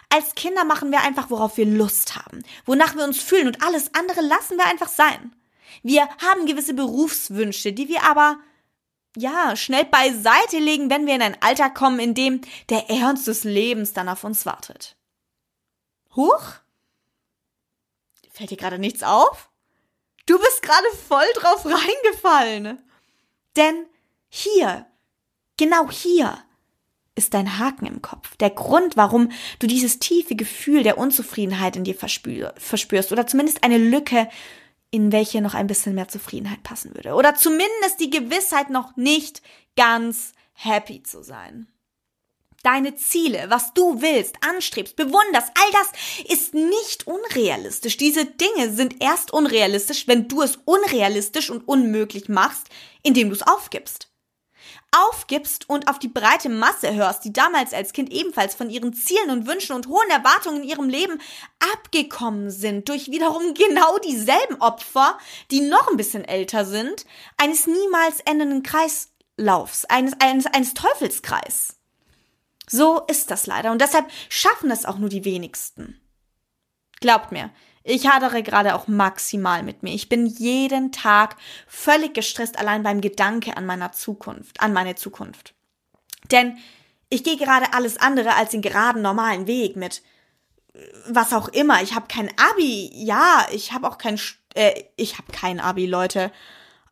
Als 0.08 0.34
Kinder 0.34 0.64
machen 0.64 0.90
wir 0.90 1.00
einfach, 1.00 1.30
worauf 1.30 1.56
wir 1.56 1.66
Lust 1.66 2.16
haben, 2.16 2.42
wonach 2.64 2.94
wir 2.94 3.04
uns 3.04 3.22
fühlen 3.22 3.46
und 3.46 3.62
alles 3.62 3.94
andere 3.94 4.20
lassen 4.20 4.56
wir 4.58 4.66
einfach 4.66 4.88
sein. 4.88 5.34
Wir 5.82 6.08
haben 6.22 6.46
gewisse 6.46 6.74
Berufswünsche, 6.74 7.72
die 7.72 7.88
wir 7.88 8.02
aber 8.02 8.38
ja, 9.16 9.56
schnell 9.56 9.84
beiseite 9.84 10.58
legen, 10.58 10.90
wenn 10.90 11.06
wir 11.06 11.14
in 11.14 11.22
ein 11.22 11.40
Alter 11.40 11.70
kommen, 11.70 11.98
in 12.00 12.14
dem 12.14 12.42
der 12.68 12.90
Ernst 12.90 13.26
des 13.26 13.44
Lebens 13.44 13.94
dann 13.94 14.08
auf 14.08 14.24
uns 14.24 14.44
wartet. 14.44 14.96
Huch? 16.14 16.42
Fällt 18.30 18.50
dir 18.50 18.58
gerade 18.58 18.78
nichts 18.78 19.02
auf? 19.02 19.50
Du 20.26 20.38
bist 20.38 20.60
gerade 20.60 20.86
voll 21.08 21.26
drauf 21.34 21.64
reingefallen. 21.64 22.85
Denn 23.56 23.86
hier, 24.28 24.86
genau 25.56 25.90
hier, 25.90 26.38
ist 27.14 27.32
dein 27.32 27.58
Haken 27.58 27.86
im 27.86 28.02
Kopf. 28.02 28.36
Der 28.36 28.50
Grund, 28.50 28.96
warum 28.96 29.30
du 29.58 29.66
dieses 29.66 29.98
tiefe 29.98 30.36
Gefühl 30.36 30.82
der 30.82 30.98
Unzufriedenheit 30.98 31.76
in 31.76 31.84
dir 31.84 31.94
verspürst 31.94 33.12
oder 33.12 33.26
zumindest 33.26 33.64
eine 33.64 33.78
Lücke 33.78 34.28
in 34.90 35.12
welche 35.12 35.40
noch 35.40 35.54
ein 35.54 35.66
bisschen 35.66 35.94
mehr 35.94 36.08
Zufriedenheit 36.08 36.62
passen 36.62 36.94
würde. 36.94 37.14
Oder 37.14 37.34
zumindest 37.34 38.00
die 38.00 38.10
Gewissheit, 38.10 38.70
noch 38.70 38.96
nicht 38.96 39.42
ganz 39.76 40.32
happy 40.52 41.02
zu 41.02 41.22
sein. 41.22 41.66
Deine 42.66 42.96
Ziele, 42.96 43.44
was 43.48 43.74
du 43.74 44.02
willst, 44.02 44.34
anstrebst, 44.40 44.96
bewunderst, 44.96 45.52
all 45.54 45.70
das 45.70 46.26
ist 46.28 46.52
nicht 46.52 47.06
unrealistisch. 47.06 47.96
Diese 47.96 48.24
Dinge 48.24 48.72
sind 48.72 49.00
erst 49.00 49.32
unrealistisch, 49.32 50.08
wenn 50.08 50.26
du 50.26 50.42
es 50.42 50.58
unrealistisch 50.64 51.48
und 51.48 51.68
unmöglich 51.68 52.28
machst, 52.28 52.66
indem 53.04 53.28
du 53.28 53.36
es 53.36 53.46
aufgibst 53.46 54.10
aufgibst 54.90 55.68
und 55.68 55.88
auf 55.88 55.98
die 55.98 56.08
breite 56.08 56.48
Masse 56.48 56.94
hörst, 56.94 57.24
die 57.24 57.32
damals 57.32 57.72
als 57.72 57.92
Kind 57.92 58.10
ebenfalls 58.10 58.54
von 58.54 58.70
ihren 58.70 58.94
Zielen 58.94 59.30
und 59.30 59.46
Wünschen 59.46 59.76
und 59.76 59.86
hohen 59.88 60.10
Erwartungen 60.10 60.62
in 60.62 60.68
ihrem 60.68 60.88
Leben 60.88 61.20
abgekommen 61.72 62.50
sind, 62.50 62.88
durch 62.88 63.10
wiederum 63.10 63.54
genau 63.54 63.98
dieselben 63.98 64.60
Opfer, 64.60 65.18
die 65.50 65.60
noch 65.60 65.88
ein 65.88 65.96
bisschen 65.96 66.24
älter 66.24 66.64
sind, 66.64 67.04
eines 67.36 67.66
niemals 67.66 68.20
endenden 68.24 68.62
Kreislaufs, 68.62 69.84
eines, 69.84 70.14
eines, 70.18 70.46
eines 70.46 70.74
Teufelskreis. 70.74 71.75
So 72.68 73.00
ist 73.06 73.30
das 73.30 73.46
leider 73.46 73.72
und 73.72 73.80
deshalb 73.80 74.06
schaffen 74.28 74.70
es 74.70 74.84
auch 74.84 74.98
nur 74.98 75.08
die 75.08 75.24
wenigsten. 75.24 76.00
Glaubt 77.00 77.30
mir, 77.30 77.50
ich 77.84 78.08
hadere 78.08 78.42
gerade 78.42 78.74
auch 78.74 78.88
maximal 78.88 79.62
mit 79.62 79.84
mir. 79.84 79.94
Ich 79.94 80.08
bin 80.08 80.26
jeden 80.26 80.90
Tag 80.90 81.36
völlig 81.68 82.14
gestresst 82.14 82.58
allein 82.58 82.82
beim 82.82 83.00
Gedanke 83.00 83.56
an 83.56 83.64
meiner 83.64 83.92
Zukunft, 83.92 84.60
an 84.60 84.72
meine 84.72 84.96
Zukunft. 84.96 85.54
Denn 86.32 86.58
ich 87.08 87.22
gehe 87.22 87.36
gerade 87.36 87.72
alles 87.72 87.98
andere 87.98 88.34
als 88.34 88.50
den 88.50 88.62
geraden 88.62 89.02
normalen 89.02 89.46
Weg 89.46 89.76
mit 89.76 90.02
äh, 90.74 90.80
was 91.08 91.32
auch 91.32 91.48
immer. 91.48 91.80
Ich 91.82 91.94
habe 91.94 92.08
kein 92.08 92.30
Abi. 92.36 92.90
Ja, 92.92 93.46
ich 93.52 93.72
habe 93.72 93.88
auch 93.88 93.98
kein 93.98 94.18
äh, 94.54 94.82
ich 94.96 95.18
habe 95.18 95.30
kein 95.30 95.60
Abi, 95.60 95.86
Leute. 95.86 96.32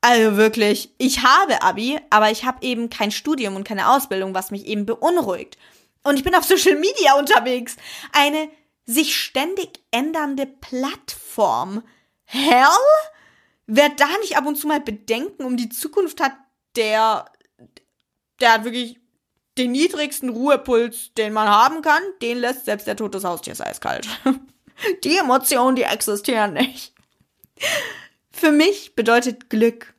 Also 0.04 0.36
wirklich, 0.36 0.92
ich 0.98 1.22
habe 1.22 1.62
Abi, 1.62 1.98
aber 2.10 2.30
ich 2.30 2.44
habe 2.44 2.58
eben 2.60 2.90
kein 2.90 3.10
Studium 3.10 3.56
und 3.56 3.64
keine 3.64 3.88
Ausbildung, 3.88 4.34
was 4.34 4.50
mich 4.50 4.66
eben 4.66 4.84
beunruhigt. 4.84 5.56
Und 6.02 6.18
ich 6.18 6.22
bin 6.22 6.34
auf 6.34 6.44
Social 6.44 6.76
Media 6.78 7.14
unterwegs. 7.18 7.78
Eine 8.12 8.50
sich 8.84 9.16
ständig 9.16 9.80
ändernde 9.92 10.44
Plattform. 10.44 11.82
Hell? 12.26 12.66
Wer 13.66 13.88
da 13.88 14.08
nicht 14.20 14.36
ab 14.36 14.44
und 14.44 14.56
zu 14.56 14.66
mal 14.66 14.82
Bedenken 14.82 15.42
um 15.42 15.56
die 15.56 15.70
Zukunft 15.70 16.20
hat, 16.20 16.34
der, 16.76 17.24
der 18.40 18.52
hat 18.52 18.64
wirklich 18.64 19.00
den 19.56 19.72
niedrigsten 19.72 20.28
Ruhepuls, 20.28 21.14
den 21.14 21.32
man 21.32 21.48
haben 21.48 21.80
kann, 21.80 22.02
den 22.20 22.36
lässt 22.36 22.66
selbst 22.66 22.86
der 22.86 22.96
Tod 22.96 23.14
des 23.14 23.24
Haustiers 23.24 23.62
eiskalt. 23.62 24.06
Die 25.04 25.16
Emotionen, 25.16 25.76
die 25.76 25.84
existieren 25.84 26.52
nicht. 26.54 26.92
Für 28.32 28.50
mich 28.50 28.96
bedeutet 28.96 29.48
Glück, 29.48 29.93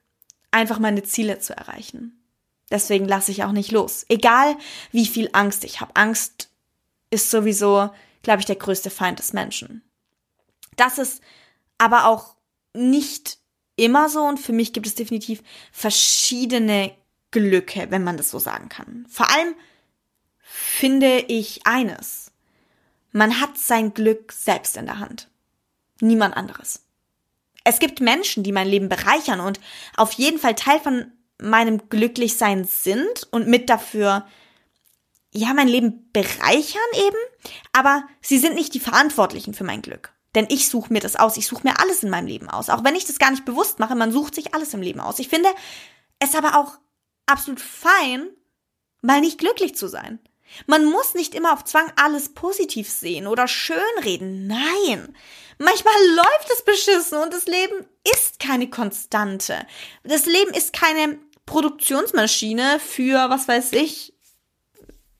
einfach 0.56 0.80
meine 0.80 1.03
Ziele 1.03 1.39
zu 1.39 1.56
erreichen. 1.56 2.24
Deswegen 2.72 3.08
lasse 3.08 3.32
ich 3.32 3.43
auch 3.43 3.51
nicht 3.51 3.72
los. 3.72 4.06
Egal 4.10 4.58
wie 4.91 5.06
viel 5.06 5.30
Angst 5.34 5.64
ich 5.64 5.82
habe. 5.82 5.95
Angst 5.95 6.49
ist 7.12 7.30
sowieso 7.30 7.91
glaube 8.26 8.39
ich, 8.39 8.45
der 8.45 8.58
größte 8.58 8.89
Feind 8.89 9.20
des 9.20 9.32
Menschen. 9.32 9.84
Das 10.76 10.97
ist 10.97 11.22
aber 11.78 12.08
auch 12.08 12.36
nicht 12.74 13.38
immer 13.78 14.10
so 14.10 14.24
und 14.24 14.39
für 14.39 14.51
mich 14.51 14.74
gibt 14.74 14.88
es 14.88 14.95
definitiv 14.95 15.43
verschiedene 15.72 16.91
Glücke, 17.32 17.88
wenn 17.91 18.03
man 18.03 18.18
das 18.18 18.32
so 18.32 18.39
sagen 18.39 18.68
kann. 18.68 19.06
Vor 19.10 19.30
allem 19.32 19.53
finde 20.41 21.20
ich 21.20 21.68
eines. 21.68 22.32
Man 23.12 23.39
hat 23.39 23.58
sein 23.58 23.93
Glück 23.93 24.32
selbst 24.32 24.76
in 24.76 24.88
der 24.88 24.99
Hand. 24.99 25.30
Niemand 26.01 26.36
anderes. 26.36 26.85
Es 27.66 27.80
gibt 27.80 27.99
Menschen, 27.99 28.43
die 28.43 28.51
mein 28.51 28.68
Leben 28.68 28.88
bereichern 28.88 29.41
und 29.41 29.59
auf 29.97 30.13
jeden 30.13 30.39
Fall 30.39 30.55
Teil 30.55 30.80
von 30.80 31.11
meinem 31.41 31.89
Glücklichsein 31.89 32.63
sind 32.63 33.28
und 33.32 33.47
mit 33.47 33.70
dafür, 33.70 34.26
ja, 35.34 35.53
mein 35.53 35.68
Leben 35.68 36.09
bereichern 36.13 36.82
eben, 36.93 37.18
aber 37.74 38.07
sie 38.22 38.38
sind 38.38 38.55
nicht 38.55 38.74
die 38.74 38.80
Verantwortlichen 38.80 39.53
für 39.53 39.66
mein 39.66 39.82
Glück. 39.82 40.13
Denn 40.36 40.47
ich 40.49 40.70
suche 40.70 40.93
mir 40.93 40.99
das 40.99 41.16
aus. 41.16 41.38
Ich 41.38 41.47
suche 41.47 41.66
mir 41.68 41.80
alles 41.80 42.03
in 42.03 42.09
meinem 42.09 42.28
Leben 42.28 42.49
aus. 42.49 42.70
Auch 42.70 42.84
wenn 42.84 42.95
ich 42.95 43.05
das 43.05 43.20
gar 43.20 43.32
nicht 43.32 43.45
bewusst 43.45 43.80
mache, 43.80 43.95
man 43.95 44.11
sucht 44.11 44.36
sich 44.36 44.53
alles 44.53 44.74
im 44.74 44.82
Leben 44.82 44.99
aus. 44.99 45.20
Ich 45.20 45.30
finde 45.30 45.49
es 46.20 46.36
aber 46.36 46.59
auch 46.59 46.78
absolut 47.26 47.61
fein, 47.61 48.28
mal 49.01 49.22
nicht 49.22 49.39
glücklich 49.39 49.76
zu 49.76 49.88
sein. 49.88 50.20
Man 50.68 50.86
muss 50.86 51.14
nicht 51.14 51.36
immer 51.36 51.54
auf 51.54 51.64
Zwang 51.64 51.91
alles 51.96 52.34
positiv 52.34 52.89
sehen 52.89 53.28
oder 53.28 53.48
schönreden. 53.48 54.48
Nein. 54.48 55.16
Manchmal 55.58 55.93
läuft 56.16 56.50
es 56.54 56.64
beschissen 56.64 57.18
und 57.18 57.34
das 57.34 57.46
Leben 57.46 57.86
ist 58.18 58.39
keine 58.39 58.70
Konstante. 58.70 59.66
Das 60.04 60.26
Leben 60.26 60.54
ist 60.54 60.74
keine 60.74 61.18
Produktionsmaschine 61.46 62.80
für, 62.80 63.30
was 63.30 63.48
weiß 63.48 63.72
ich, 63.74 64.14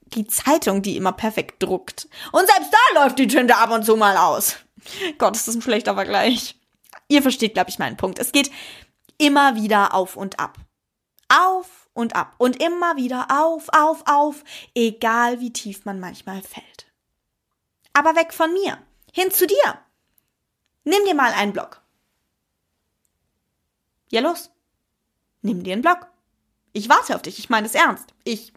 die 0.08 0.28
Zeitung, 0.28 0.82
die 0.82 0.98
immer 0.98 1.12
perfekt 1.12 1.62
druckt. 1.62 2.08
Und 2.32 2.48
selbst 2.48 2.72
da 2.72 3.02
läuft 3.02 3.20
die 3.20 3.28
Tinte 3.28 3.56
ab 3.56 3.72
und 3.72 3.86
zu 3.86 3.96
mal 3.96 4.18
aus. 4.18 4.58
Gott, 5.18 5.36
ist 5.36 5.48
das 5.48 5.56
ein 5.56 5.62
schlechter 5.62 5.96
Vergleich. 5.96 6.56
Ihr 7.08 7.22
versteht, 7.22 7.54
glaube 7.54 7.70
ich, 7.70 7.80
meinen 7.80 7.98
Punkt. 7.98 8.20
Es 8.20 8.32
geht 8.32 8.52
immer 9.18 9.56
wieder 9.56 9.94
auf 9.94 10.16
und 10.16 10.40
ab. 10.40 10.58
Auf 11.30 11.85
und 11.96 12.16
ab. 12.16 12.36
Und 12.38 12.62
immer 12.62 12.98
wieder 12.98 13.28
auf, 13.32 13.70
auf, 13.70 14.04
auf, 14.06 14.44
egal 14.76 15.40
wie 15.40 15.52
tief 15.52 15.86
man 15.86 16.00
manchmal 16.00 16.44
fällt. 16.44 16.86
Aber 17.94 18.16
weg 18.16 18.34
von 18.34 18.54
mir. 18.54 18.78
Hin 19.12 19.32
zu 19.32 19.48
dir. 19.48 19.80
Nimm 20.84 21.04
dir 21.06 21.16
mal 21.16 21.32
einen 21.32 21.54
Block. 21.54 21.82
Ja, 24.12 24.22
los. 24.22 24.52
Nimm 25.42 25.64
dir 25.64 25.74
einen 25.74 25.82
Block. 25.82 26.08
Ich 26.74 26.90
warte 26.90 27.16
auf 27.16 27.24
dich. 27.24 27.40
Ich 27.40 27.50
meine 27.50 27.66
es 27.66 27.74
ernst. 27.74 28.14
Ich, 28.24 28.54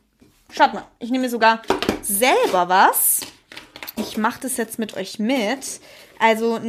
schaut 0.51 0.75
mal, 0.75 0.87
ich 0.99 1.11
nehme 1.11 1.25
mir 1.25 1.31
sogar 1.31 1.63
selber 2.03 2.69
was. 2.69 3.21
Ich 3.97 4.17
mache 4.17 4.41
das 4.41 4.57
jetzt 4.57 4.79
mit 4.79 4.95
euch 4.95 5.19
mit. 5.19 5.81
Also 6.19 6.61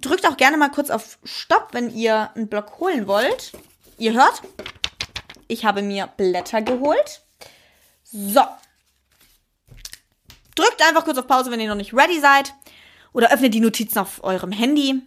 drückt 0.00 0.26
auch 0.26 0.36
gerne 0.36 0.58
mal 0.58 0.70
kurz 0.70 0.90
auf 0.90 1.18
Stopp, 1.24 1.68
wenn 1.72 1.90
ihr 1.90 2.30
einen 2.34 2.48
Block 2.48 2.78
holen 2.78 3.06
wollt. 3.06 3.52
Ihr 3.96 4.12
hört, 4.12 4.42
ich 5.48 5.64
habe 5.64 5.82
mir 5.82 6.06
Blätter 6.06 6.62
geholt. 6.62 7.22
So. 8.04 8.42
Drückt 10.54 10.82
einfach 10.82 11.04
kurz 11.04 11.18
auf 11.18 11.26
Pause, 11.26 11.50
wenn 11.50 11.60
ihr 11.60 11.68
noch 11.68 11.74
nicht 11.74 11.94
ready 11.94 12.20
seid. 12.20 12.54
Oder 13.12 13.32
öffnet 13.32 13.54
die 13.54 13.60
Notizen 13.60 13.98
auf 13.98 14.22
eurem 14.22 14.52
Handy. 14.52 15.02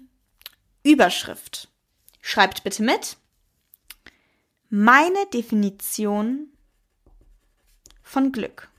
Überschrift. 0.84 1.70
Schreibt 2.22 2.64
bitte 2.64 2.84
mit. 2.84 3.18
Meine 4.70 5.26
Definition 5.34 6.48
von 8.02 8.32
Glück. 8.32 8.70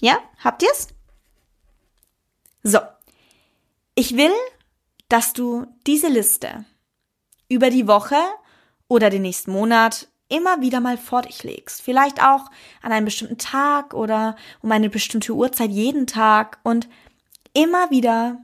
Ja, 0.00 0.18
habt 0.42 0.62
ihr's? 0.62 0.88
So. 2.62 2.80
Ich 3.94 4.16
will, 4.16 4.32
dass 5.08 5.32
du 5.32 5.66
diese 5.86 6.08
Liste 6.08 6.64
über 7.48 7.70
die 7.70 7.86
Woche 7.86 8.16
oder 8.88 9.10
den 9.10 9.22
nächsten 9.22 9.52
Monat 9.52 10.08
immer 10.28 10.60
wieder 10.60 10.80
mal 10.80 10.96
vor 10.96 11.22
dich 11.22 11.42
legst. 11.42 11.82
Vielleicht 11.82 12.22
auch 12.22 12.50
an 12.82 12.92
einem 12.92 13.04
bestimmten 13.04 13.38
Tag 13.38 13.94
oder 13.94 14.36
um 14.62 14.72
eine 14.72 14.90
bestimmte 14.90 15.34
Uhrzeit 15.34 15.70
jeden 15.70 16.06
Tag 16.06 16.58
und 16.62 16.88
immer 17.52 17.90
wieder 17.90 18.38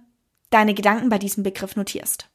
deine 0.50 0.74
Gedanken 0.74 1.08
bei 1.08 1.18
diesem 1.18 1.42
Begriff 1.42 1.76
notierst. 1.76 2.28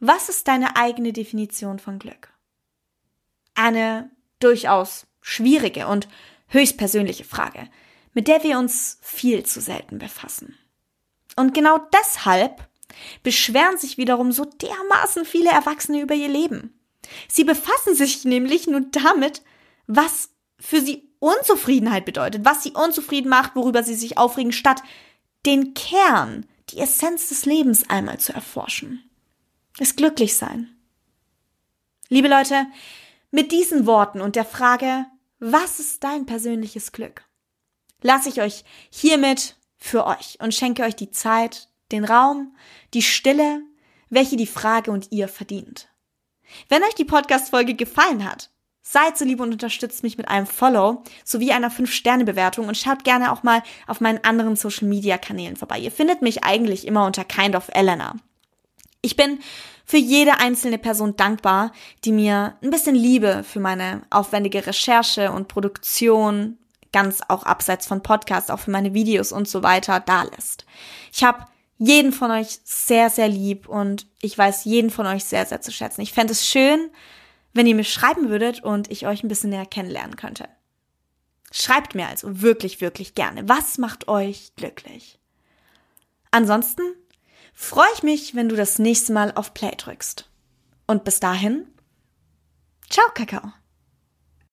Was 0.00 0.28
ist 0.28 0.48
deine 0.48 0.76
eigene 0.76 1.12
Definition 1.12 1.78
von 1.78 1.98
Glück? 1.98 2.32
Eine 3.54 4.10
durchaus 4.38 5.06
schwierige 5.20 5.88
und 5.88 6.08
höchstpersönliche 6.48 7.24
Frage, 7.24 7.68
mit 8.14 8.28
der 8.28 8.42
wir 8.42 8.58
uns 8.58 8.98
viel 9.02 9.44
zu 9.44 9.60
selten 9.60 9.98
befassen. 9.98 10.56
Und 11.36 11.54
genau 11.54 11.78
deshalb 11.92 12.68
beschweren 13.22 13.78
sich 13.78 13.98
wiederum 13.98 14.32
so 14.32 14.44
dermaßen 14.44 15.24
viele 15.24 15.50
Erwachsene 15.50 16.00
über 16.00 16.14
ihr 16.14 16.28
Leben. 16.28 16.77
Sie 17.28 17.44
befassen 17.44 17.94
sich 17.94 18.24
nämlich 18.24 18.66
nur 18.66 18.82
damit, 18.90 19.42
was 19.86 20.30
für 20.58 20.80
sie 20.80 21.08
Unzufriedenheit 21.20 22.04
bedeutet, 22.04 22.44
was 22.44 22.62
sie 22.62 22.72
unzufrieden 22.72 23.28
macht, 23.28 23.56
worüber 23.56 23.82
sie 23.82 23.94
sich 23.94 24.18
aufregen, 24.18 24.52
statt 24.52 24.82
den 25.46 25.74
Kern, 25.74 26.46
die 26.70 26.78
Essenz 26.78 27.28
des 27.28 27.46
Lebens 27.46 27.88
einmal 27.88 28.18
zu 28.18 28.32
erforschen. 28.32 29.08
Das 29.78 29.96
Glücklichsein. 29.96 30.76
Liebe 32.08 32.28
Leute, 32.28 32.66
mit 33.30 33.52
diesen 33.52 33.86
Worten 33.86 34.20
und 34.20 34.36
der 34.36 34.44
Frage, 34.44 35.06
was 35.38 35.80
ist 35.80 36.02
dein 36.04 36.26
persönliches 36.26 36.92
Glück, 36.92 37.24
lasse 38.02 38.28
ich 38.28 38.40
euch 38.40 38.64
hiermit 38.90 39.56
für 39.76 40.06
euch 40.06 40.38
und 40.40 40.54
schenke 40.54 40.82
euch 40.82 40.96
die 40.96 41.10
Zeit, 41.10 41.68
den 41.92 42.04
Raum, 42.04 42.56
die 42.94 43.02
Stille, 43.02 43.62
welche 44.10 44.36
die 44.36 44.46
Frage 44.46 44.90
und 44.90 45.12
ihr 45.12 45.28
verdient. 45.28 45.88
Wenn 46.68 46.82
euch 46.82 46.94
die 46.94 47.04
Podcast-Folge 47.04 47.74
gefallen 47.74 48.28
hat, 48.28 48.50
seid 48.82 49.18
so 49.18 49.24
lieb 49.24 49.40
und 49.40 49.52
unterstützt 49.52 50.02
mich 50.02 50.16
mit 50.16 50.28
einem 50.28 50.46
Follow 50.46 51.02
sowie 51.24 51.52
einer 51.52 51.70
5-Sterne-Bewertung 51.70 52.68
und 52.68 52.76
schaut 52.76 53.04
gerne 53.04 53.32
auch 53.32 53.42
mal 53.42 53.62
auf 53.86 54.00
meinen 54.00 54.24
anderen 54.24 54.56
Social-Media-Kanälen 54.56 55.56
vorbei. 55.56 55.78
Ihr 55.78 55.92
findet 55.92 56.22
mich 56.22 56.44
eigentlich 56.44 56.86
immer 56.86 57.04
unter 57.04 57.24
Kind 57.24 57.54
of 57.54 57.68
Elena. 57.74 58.14
Ich 59.02 59.14
bin 59.14 59.40
für 59.84 59.98
jede 59.98 60.40
einzelne 60.40 60.78
Person 60.78 61.16
dankbar, 61.16 61.72
die 62.04 62.12
mir 62.12 62.56
ein 62.62 62.70
bisschen 62.70 62.94
Liebe 62.94 63.44
für 63.44 63.60
meine 63.60 64.02
aufwendige 64.10 64.66
Recherche 64.66 65.32
und 65.32 65.48
Produktion, 65.48 66.58
ganz 66.92 67.20
auch 67.28 67.42
abseits 67.42 67.86
von 67.86 68.02
Podcasts, 68.02 68.50
auch 68.50 68.58
für 68.58 68.70
meine 68.70 68.94
Videos 68.94 69.32
und 69.32 69.48
so 69.48 69.62
weiter, 69.62 70.00
da 70.00 70.22
lässt. 70.22 70.64
Ich 71.12 71.24
habe 71.24 71.46
jeden 71.78 72.12
von 72.12 72.30
euch 72.30 72.60
sehr, 72.64 73.08
sehr 73.08 73.28
lieb 73.28 73.68
und 73.68 74.06
ich 74.20 74.36
weiß 74.36 74.64
jeden 74.64 74.90
von 74.90 75.06
euch 75.06 75.24
sehr, 75.24 75.46
sehr 75.46 75.60
zu 75.60 75.72
schätzen. 75.72 76.00
Ich 76.00 76.12
fände 76.12 76.32
es 76.32 76.46
schön, 76.46 76.90
wenn 77.54 77.66
ihr 77.66 77.74
mir 77.74 77.84
schreiben 77.84 78.28
würdet 78.28 78.62
und 78.62 78.90
ich 78.90 79.06
euch 79.06 79.22
ein 79.22 79.28
bisschen 79.28 79.50
näher 79.50 79.66
kennenlernen 79.66 80.16
könnte. 80.16 80.48
Schreibt 81.50 81.94
mir 81.94 82.08
also 82.08 82.42
wirklich, 82.42 82.80
wirklich 82.80 83.14
gerne. 83.14 83.48
Was 83.48 83.78
macht 83.78 84.08
euch 84.08 84.52
glücklich? 84.56 85.18
Ansonsten 86.30 86.82
freue 87.54 87.88
ich 87.94 88.02
mich, 88.02 88.34
wenn 88.34 88.48
du 88.48 88.56
das 88.56 88.78
nächste 88.78 89.12
Mal 89.12 89.32
auf 89.34 89.54
Play 89.54 89.72
drückst. 89.76 90.28
Und 90.86 91.04
bis 91.04 91.20
dahin, 91.20 91.66
ciao, 92.90 93.06
Kakao. 93.14 93.52